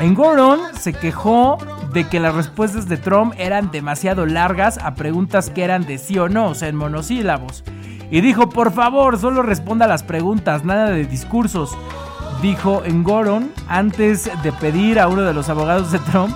En 0.00 0.14
Gordon 0.14 0.60
se 0.78 0.92
quejó 0.92 1.58
de 1.92 2.08
que 2.08 2.20
las 2.20 2.34
respuestas 2.34 2.88
de 2.88 2.96
Trump 2.96 3.34
eran 3.36 3.70
demasiado 3.70 4.26
largas 4.26 4.78
a 4.78 4.94
preguntas 4.94 5.50
que 5.50 5.62
eran 5.64 5.86
de 5.86 5.98
sí 5.98 6.18
o 6.18 6.28
no, 6.28 6.48
o 6.48 6.54
sea, 6.54 6.68
en 6.68 6.76
monosílabos. 6.76 7.64
Y 8.10 8.20
dijo, 8.20 8.48
por 8.48 8.72
favor, 8.72 9.18
solo 9.18 9.42
responda 9.42 9.84
a 9.84 9.88
las 9.88 10.02
preguntas, 10.02 10.64
nada 10.64 10.90
de 10.90 11.06
discursos. 11.06 11.76
Dijo 12.40 12.82
en 12.84 13.02
Gordon 13.04 13.52
antes 13.68 14.30
de 14.42 14.52
pedir 14.52 14.98
a 14.98 15.08
uno 15.08 15.22
de 15.22 15.32
los 15.32 15.48
abogados 15.48 15.92
de 15.92 15.98
Trump 16.00 16.34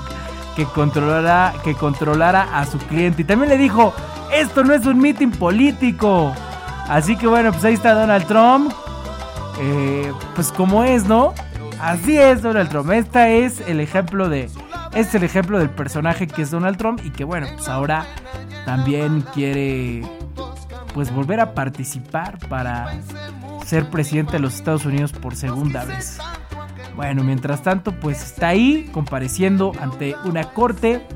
que 0.55 0.65
controlara, 0.65 1.53
que 1.65 1.75
controlara 1.75 2.49
a 2.59 2.65
su 2.65 2.79
cliente. 2.79 3.23
Y 3.23 3.25
también 3.25 3.51
le 3.51 3.59
dijo, 3.59 3.93
esto 4.33 4.65
no 4.65 4.73
es 4.73 4.87
un 4.87 4.99
mitin 4.99 5.31
político. 5.31 6.33
Así 6.89 7.17
que 7.17 7.27
bueno, 7.27 7.53
pues 7.53 7.65
ahí 7.65 7.75
está 7.75 7.95
Donald 7.95 8.27
Trump. 8.27 8.73
Eh, 9.61 10.13
pues 10.35 10.53
como 10.53 10.85
es, 10.85 11.05
¿no? 11.05 11.35
Así 11.81 12.19
es 12.19 12.43
Donald 12.43 12.69
Trump. 12.69 12.91
Este 12.91 13.45
es 13.45 13.61
el 13.61 13.81
ejemplo 13.81 14.29
de. 14.29 14.45
Este 14.45 15.01
es 15.01 15.15
el 15.15 15.25
ejemplo 15.25 15.59
del 15.59 15.71
personaje 15.71 16.27
que 16.27 16.43
es 16.43 16.51
Donald 16.51 16.77
Trump. 16.77 17.01
Y 17.05 17.11
que 17.11 17.25
bueno, 17.25 17.47
pues 17.55 17.69
ahora 17.69 18.07
también 18.65 19.23
quiere. 19.35 20.03
Pues 20.95 21.13
volver 21.13 21.41
a 21.41 21.55
participar 21.55 22.39
para 22.49 22.91
ser 23.65 23.91
presidente 23.91 24.33
de 24.33 24.39
los 24.39 24.55
Estados 24.55 24.87
Unidos 24.87 25.13
por 25.13 25.37
segunda 25.37 25.85
vez. 25.85 26.19
Bueno, 26.95 27.23
mientras 27.23 27.63
tanto, 27.63 27.93
pues 27.93 28.23
está 28.23 28.49
ahí 28.49 28.89
compareciendo 28.93 29.73
ante 29.81 30.17
una 30.25 30.45
corte 30.55 31.07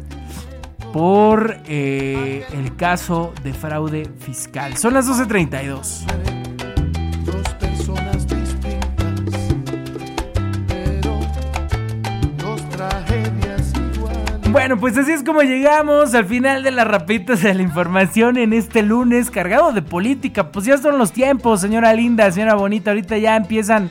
por 0.93 1.59
eh, 1.67 2.45
el 2.53 2.75
caso 2.77 3.33
de 3.43 3.53
fraude 3.53 4.11
fiscal. 4.19 4.77
Son 4.77 4.95
las 4.95 5.09
12.32. 5.09 6.05
Dos 7.25 7.55
personas 7.55 8.27
distintas, 8.27 9.55
pero 10.67 11.21
dos 12.39 12.69
tragedias 12.71 13.73
iguales. 13.95 14.53
Bueno, 14.53 14.79
pues 14.79 14.97
así 14.99 15.13
es 15.13 15.23
como 15.23 15.43
llegamos 15.43 16.15
al 16.15 16.27
final 16.27 16.63
de 16.65 16.73
las 16.73 16.89
rapitas 16.89 17.43
de 17.43 17.55
la 17.55 17.63
información 17.63 18.37
en 18.37 18.53
este 18.53 18.83
lunes 18.83 19.31
cargado 19.31 19.73
de 19.73 19.83
política. 19.83 20.51
Pues 20.51 20.67
ya 20.67 20.79
son 20.79 20.99
los 20.99 21.13
tiempos, 21.13 21.61
señora 21.61 21.93
linda, 21.95 22.31
señora 22.33 22.55
bonita. 22.55 22.91
Ahorita 22.91 23.17
ya 23.19 23.37
empiezan 23.37 23.91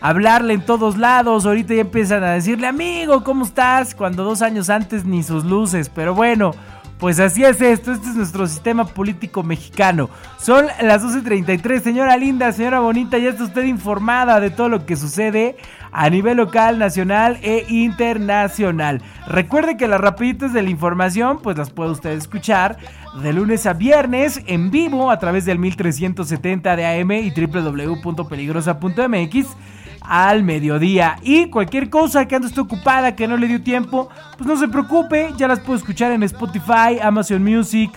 hablarle 0.00 0.54
en 0.54 0.64
todos 0.64 0.96
lados. 0.96 1.46
Ahorita 1.46 1.74
ya 1.74 1.82
empiezan 1.82 2.24
a 2.24 2.32
decirle, 2.32 2.66
amigo, 2.66 3.24
¿cómo 3.24 3.44
estás? 3.44 3.94
Cuando 3.94 4.24
dos 4.24 4.42
años 4.42 4.70
antes 4.70 5.04
ni 5.04 5.22
sus 5.22 5.44
luces. 5.44 5.88
Pero 5.88 6.14
bueno. 6.14 6.52
Pues 7.00 7.18
así 7.18 7.42
es 7.42 7.60
esto, 7.62 7.92
este 7.92 8.10
es 8.10 8.14
nuestro 8.14 8.46
sistema 8.46 8.84
político 8.84 9.42
mexicano. 9.42 10.10
Son 10.38 10.66
las 10.82 11.02
12.33, 11.02 11.80
señora 11.80 12.18
linda, 12.18 12.52
señora 12.52 12.80
bonita, 12.80 13.16
ya 13.16 13.30
está 13.30 13.44
usted 13.44 13.64
informada 13.64 14.38
de 14.38 14.50
todo 14.50 14.68
lo 14.68 14.84
que 14.84 14.96
sucede 14.96 15.56
a 15.92 16.10
nivel 16.10 16.36
local, 16.36 16.78
nacional 16.78 17.38
e 17.40 17.64
internacional. 17.70 19.00
Recuerde 19.26 19.78
que 19.78 19.88
las 19.88 19.98
rapiditas 19.98 20.52
de 20.52 20.60
la 20.60 20.68
información, 20.68 21.38
pues 21.42 21.56
las 21.56 21.70
puede 21.70 21.92
usted 21.92 22.10
escuchar 22.10 22.76
de 23.22 23.32
lunes 23.32 23.64
a 23.64 23.72
viernes 23.72 24.42
en 24.46 24.70
vivo 24.70 25.10
a 25.10 25.18
través 25.18 25.46
del 25.46 25.58
1370 25.58 26.76
de 26.76 27.00
AM 27.00 27.12
y 27.12 27.30
www.peligrosa.mx 27.30 29.56
al 30.00 30.42
mediodía. 30.42 31.16
Y 31.22 31.46
cualquier 31.46 31.90
cosa 31.90 32.26
que 32.26 32.36
ande 32.36 32.48
usted 32.48 32.62
ocupada, 32.62 33.14
que 33.14 33.28
no 33.28 33.36
le 33.36 33.48
dio 33.48 33.62
tiempo, 33.62 34.08
pues 34.36 34.46
no 34.46 34.56
se 34.56 34.68
preocupe, 34.68 35.32
ya 35.36 35.48
las 35.48 35.60
puedo 35.60 35.78
escuchar 35.78 36.12
en 36.12 36.22
Spotify, 36.22 36.98
Amazon 37.02 37.42
Music, 37.42 37.90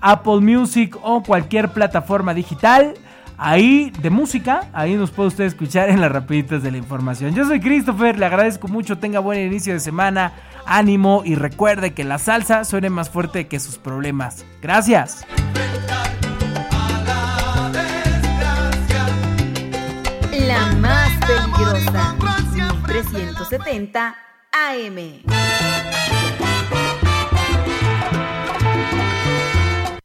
Apple 0.00 0.40
Music 0.40 0.96
o 1.02 1.22
cualquier 1.22 1.68
plataforma 1.70 2.34
digital. 2.34 2.94
Ahí 3.42 3.90
de 4.02 4.10
música, 4.10 4.68
ahí 4.74 4.96
nos 4.96 5.10
puede 5.10 5.28
usted 5.28 5.44
escuchar 5.44 5.88
en 5.88 6.02
las 6.02 6.12
rapiditas 6.12 6.62
de 6.62 6.70
la 6.70 6.76
información. 6.76 7.34
Yo 7.34 7.46
soy 7.46 7.58
Christopher, 7.58 8.18
le 8.18 8.26
agradezco 8.26 8.68
mucho, 8.68 8.98
tenga 8.98 9.18
buen 9.20 9.40
inicio 9.40 9.72
de 9.72 9.80
semana, 9.80 10.34
ánimo 10.66 11.22
y 11.24 11.36
recuerde 11.36 11.94
que 11.94 12.04
la 12.04 12.18
salsa 12.18 12.64
suene 12.64 12.90
más 12.90 13.08
fuerte 13.08 13.46
que 13.46 13.58
sus 13.58 13.78
problemas. 13.78 14.44
Gracias. 14.60 15.26
Peligrosa. 21.60 22.16
1370 22.86 24.16
AM. 24.52 25.22